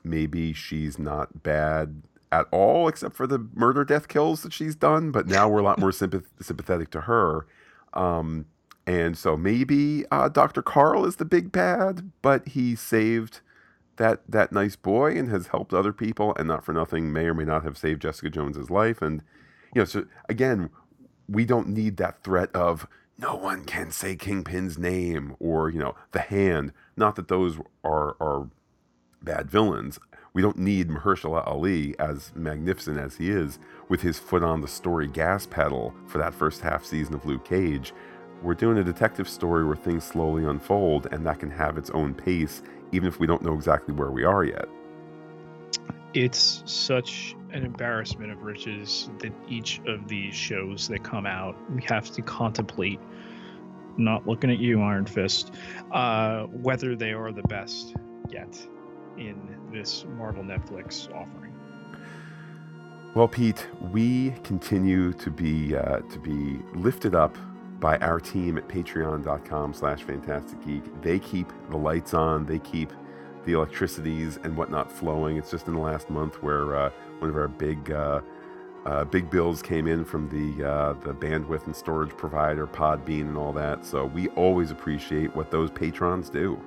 maybe 0.04 0.54
she's 0.54 1.00
not 1.00 1.42
bad 1.42 2.04
at 2.32 2.48
all, 2.52 2.88
except 2.88 3.16
for 3.16 3.26
the 3.26 3.48
murder, 3.54 3.84
death, 3.84 4.08
kills 4.08 4.44
that 4.44 4.54
she's 4.54 4.76
done. 4.76 5.12
But 5.12 5.28
now 5.28 5.50
we're 5.50 5.60
a 5.60 5.64
lot 5.64 5.80
more 5.80 5.92
sympath- 5.92 6.26
sympathetic 6.42 6.92
to 6.92 7.02
her. 7.02 7.48
Um, 7.94 8.46
and 8.86 9.18
so 9.18 9.38
maybe 9.38 10.06
uh, 10.12 10.30
Dr. 10.30 10.62
Karl 10.62 11.06
is 11.06 11.16
the 11.16 11.26
big 11.26 11.52
bad, 11.52 12.12
but 12.22 12.48
he 12.50 12.76
saved 12.76 13.42
that 13.98 14.22
that 14.28 14.52
nice 14.52 14.76
boy 14.76 15.18
and 15.18 15.30
has 15.30 15.48
helped 15.48 15.74
other 15.74 15.94
people 15.94 16.34
and 16.38 16.48
not 16.48 16.64
for 16.64 16.74
nothing 16.74 17.12
may 17.14 17.26
or 17.26 17.34
may 17.34 17.44
not 17.44 17.64
have 17.64 17.78
saved 17.78 18.02
Jessica 18.02 18.30
Jones's 18.30 18.70
life. 18.70 19.02
And 19.02 19.22
you 19.74 19.82
know 19.82 19.86
so 19.86 20.06
again 20.28 20.70
we 21.28 21.46
don't 21.46 21.70
need 21.70 21.98
that 21.98 22.24
threat 22.24 22.54
of 22.56 22.88
no 23.18 23.36
one 23.36 23.64
can 23.64 23.92
say 23.92 24.16
Kingpin's 24.16 24.78
name 24.78 25.36
or 25.40 25.70
you 25.70 25.80
know 25.80 25.96
the 26.12 26.20
hand. 26.20 26.74
Not 26.98 27.16
that 27.16 27.28
those 27.28 27.58
are 27.84 28.16
are 28.20 28.50
bad 29.22 29.50
villains. 29.50 30.00
We 30.34 30.42
don't 30.42 30.58
need 30.58 30.90
Mahershala 30.90 31.46
Ali 31.48 31.98
as 32.00 32.32
magnificent 32.36 32.98
as 32.98 33.18
he 33.18 33.30
is 33.30 33.60
with 33.88 34.02
his 34.02 34.18
foot 34.18 34.42
on 34.42 34.62
the 34.62 34.68
story 34.68 35.08
gas 35.08 35.46
pedal 35.46 35.94
for 36.08 36.18
that 36.18 36.34
first 36.34 36.62
half 36.62 36.84
season 36.84 37.14
of 37.14 37.26
Luke 37.26 37.46
Cage. 37.46 37.94
We're 38.42 38.56
doing 38.56 38.80
a 38.80 38.84
detective 38.84 39.30
story 39.30 39.64
where 39.64 39.76
things 39.76 40.04
slowly 40.04 40.44
unfold 40.44 41.08
and 41.12 41.26
that 41.26 41.40
can 41.40 41.52
have 41.52 41.78
its 41.78 41.92
own 41.92 42.16
pace 42.16 42.64
even 42.94 43.08
if 43.08 43.20
we 43.20 43.28
don't 43.28 43.42
know 43.42 43.54
exactly 43.54 43.94
where 43.94 44.12
we 44.12 44.24
are 44.24 44.44
yet. 44.44 44.66
It's 46.14 46.62
such 46.66 47.36
an 47.52 47.66
embarrassment 47.66 48.32
of 48.32 48.44
riches 48.44 49.10
that 49.20 49.34
each 49.50 49.82
of 49.88 50.08
these 50.08 50.36
shows 50.36 50.88
that 50.88 51.04
come 51.04 51.26
out, 51.26 51.56
we 51.72 51.82
have 51.84 52.12
to 52.12 52.22
contemplate, 52.22 53.00
not 53.98 54.28
looking 54.28 54.52
at 54.52 54.60
you, 54.60 54.82
Iron 54.82 55.06
Fist, 55.06 55.54
uh, 55.92 56.44
whether 56.44 56.96
they 56.96 57.14
are 57.14 57.32
the 57.32 57.44
best 57.44 57.96
yet 58.30 58.56
in 59.18 59.58
this 59.72 60.06
Marvel 60.18 60.44
Netflix 60.44 61.12
offering. 61.14 61.54
Well, 63.16 63.28
Pete, 63.28 63.68
we 63.92 64.32
continue 64.44 65.14
to 65.14 65.30
be 65.30 65.76
uh, 65.76 66.00
to 66.00 66.20
be 66.20 66.60
lifted 66.74 67.14
up 67.14 67.36
by 67.84 67.98
our 67.98 68.18
team 68.18 68.58
at 68.58 68.66
patreon.com 68.70 69.74
slash 69.74 70.04
Phantastic 70.04 70.66
Geek. 70.66 71.02
They 71.02 71.20
keep 71.20 71.52
the 71.70 71.76
lights 71.76 72.14
on, 72.14 72.46
they 72.46 72.60
keep 72.60 72.94
the 73.44 73.52
electricities 73.52 74.40
and 74.46 74.56
whatnot 74.56 74.90
flowing. 74.90 75.36
It's 75.36 75.52
just 75.52 75.68
in 75.68 75.74
the 75.74 75.82
last 75.82 76.10
month 76.10 76.42
where 76.42 76.78
uh, 76.78 76.92
one 77.20 77.30
of 77.30 77.36
our 77.36 77.50
big 77.50 77.92
uh, 77.92 78.22
uh, 78.86 79.04
big 79.04 79.30
bills 79.30 79.62
came 79.62 79.88
in 79.88 80.06
from 80.06 80.30
the 80.30 80.66
uh, 80.66 80.94
the 80.94 81.14
bandwidth 81.14 81.66
and 81.66 81.76
storage 81.76 82.16
provider 82.16 82.66
Podbean 82.66 83.28
and 83.28 83.38
all 83.38 83.52
that. 83.52 83.86
So 83.86 84.06
we 84.06 84.30
always 84.30 84.72
appreciate 84.72 85.36
what 85.36 85.52
those 85.52 85.70
patrons 85.70 86.30
do. 86.30 86.58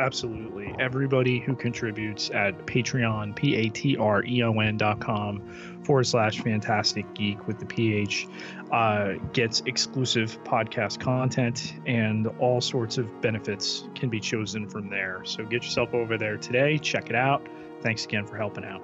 Absolutely. 0.00 0.74
Everybody 0.78 1.40
who 1.40 1.54
contributes 1.54 2.30
at 2.30 2.66
Patreon, 2.66 3.36
P 3.36 3.54
A 3.56 3.68
T 3.68 3.98
R 3.98 4.24
E 4.24 4.42
O 4.42 4.58
N 4.58 4.78
dot 4.78 4.98
com 4.98 5.42
forward 5.84 6.04
slash 6.04 6.40
Phantastic 6.40 7.12
Geek 7.14 7.46
with 7.46 7.58
the 7.58 7.66
PH, 7.66 8.26
uh, 8.72 9.12
gets 9.34 9.60
exclusive 9.66 10.42
podcast 10.42 11.00
content 11.00 11.74
and 11.86 12.26
all 12.38 12.62
sorts 12.62 12.96
of 12.96 13.20
benefits 13.20 13.88
can 13.94 14.08
be 14.08 14.20
chosen 14.20 14.66
from 14.66 14.88
there. 14.88 15.20
So 15.24 15.44
get 15.44 15.64
yourself 15.64 15.92
over 15.92 16.16
there 16.16 16.38
today, 16.38 16.78
check 16.78 17.10
it 17.10 17.16
out. 17.16 17.46
Thanks 17.82 18.06
again 18.06 18.26
for 18.26 18.38
helping 18.38 18.64
out. 18.64 18.82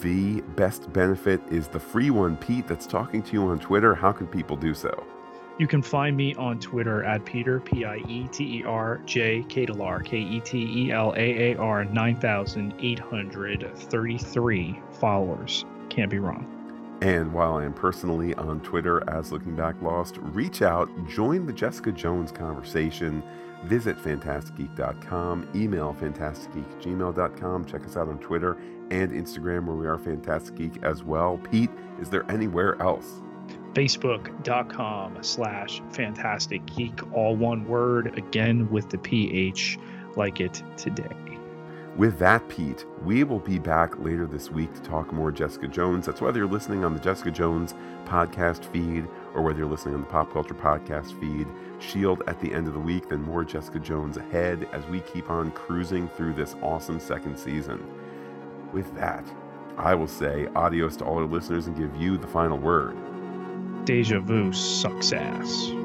The 0.00 0.40
best 0.56 0.92
benefit 0.92 1.40
is 1.48 1.68
the 1.68 1.80
free 1.80 2.10
one, 2.10 2.36
Pete, 2.38 2.66
that's 2.66 2.86
talking 2.86 3.22
to 3.22 3.32
you 3.34 3.44
on 3.44 3.60
Twitter. 3.60 3.94
How 3.94 4.10
can 4.10 4.26
people 4.26 4.56
do 4.56 4.74
so? 4.74 5.06
You 5.56 5.68
can 5.68 5.82
find 5.82 6.16
me 6.16 6.34
on 6.34 6.58
Twitter 6.58 7.04
at 7.04 7.24
Peter, 7.24 7.60
P 7.60 7.84
I 7.84 7.98
E 8.08 8.26
T 8.32 8.58
E 8.58 8.64
R 8.64 9.00
J 9.06 9.44
Ketelaar, 9.44 10.04
K 10.04 10.18
E 10.18 10.40
T 10.40 10.86
E 10.86 10.90
L 10.90 11.14
A 11.16 11.52
A 11.52 11.58
R, 11.58 11.84
9,833 11.84 14.80
followers. 14.90 15.64
Can't 15.90 16.10
be 16.10 16.18
wrong. 16.18 16.50
And 17.02 17.32
while 17.32 17.54
I 17.54 17.64
am 17.64 17.72
personally 17.72 18.34
on 18.34 18.58
Twitter 18.60 19.08
as 19.08 19.30
Looking 19.30 19.54
Back 19.54 19.80
Lost, 19.82 20.16
reach 20.18 20.60
out, 20.62 20.88
join 21.06 21.46
the 21.46 21.52
Jessica 21.52 21.92
Jones 21.92 22.32
conversation, 22.32 23.22
visit 23.64 23.96
phantasticgeek.com, 23.98 25.48
email 25.54 25.94
phantasticgeek@gmail.com, 26.00 27.64
check 27.66 27.84
us 27.84 27.96
out 27.96 28.08
on 28.08 28.18
Twitter 28.18 28.56
and 28.90 29.12
Instagram 29.12 29.66
where 29.66 29.76
we 29.76 29.86
are 29.86 29.98
Phantastic 29.98 30.56
Geek 30.56 30.82
as 30.82 31.04
well. 31.04 31.38
Pete, 31.50 31.70
is 32.00 32.10
there 32.10 32.28
anywhere 32.30 32.80
else? 32.82 33.22
facebook.com 33.74 35.22
slash 35.22 35.82
Phantastic 35.90 36.64
Geek 36.66 37.12
all 37.12 37.36
one 37.36 37.66
word 37.66 38.16
again 38.16 38.70
with 38.70 38.88
the 38.90 38.98
ph 38.98 39.78
like 40.16 40.40
it 40.40 40.62
today. 40.76 41.08
With 41.96 42.18
that 42.20 42.48
pete 42.48 42.86
we 43.02 43.24
will 43.24 43.40
be 43.40 43.58
back 43.58 43.98
later 43.98 44.26
this 44.26 44.50
week 44.50 44.72
to 44.74 44.80
talk 44.80 45.12
more 45.12 45.32
jessica 45.32 45.66
jones. 45.66 46.06
That's 46.06 46.20
whether 46.20 46.38
you're 46.38 46.48
listening 46.48 46.84
on 46.84 46.94
the 46.94 47.00
jessica 47.00 47.32
jones 47.32 47.74
podcast 48.04 48.64
feed 48.66 49.08
or 49.34 49.42
whether 49.42 49.58
you're 49.58 49.68
listening 49.68 49.96
on 49.96 50.02
the 50.02 50.06
pop 50.06 50.32
culture 50.32 50.54
podcast 50.54 51.18
feed. 51.20 51.48
Shield 51.80 52.22
at 52.28 52.40
the 52.40 52.52
end 52.54 52.68
of 52.68 52.74
the 52.74 52.80
week 52.80 53.08
then 53.08 53.22
more 53.22 53.44
jessica 53.44 53.80
jones 53.80 54.16
ahead 54.16 54.68
as 54.72 54.86
we 54.86 55.00
keep 55.00 55.30
on 55.30 55.50
cruising 55.50 56.08
through 56.10 56.34
this 56.34 56.54
awesome 56.62 57.00
second 57.00 57.36
season. 57.36 57.84
With 58.72 58.94
that 58.94 59.24
i 59.76 59.92
will 59.92 60.06
say 60.06 60.46
adios 60.54 60.96
to 60.96 61.04
all 61.04 61.18
our 61.18 61.24
listeners 61.24 61.66
and 61.66 61.76
give 61.76 62.00
you 62.00 62.16
the 62.16 62.28
final 62.28 62.56
word 62.56 62.96
Deja 63.84 64.18
vu 64.18 64.50
sucks 64.52 65.12
ass. 65.12 65.83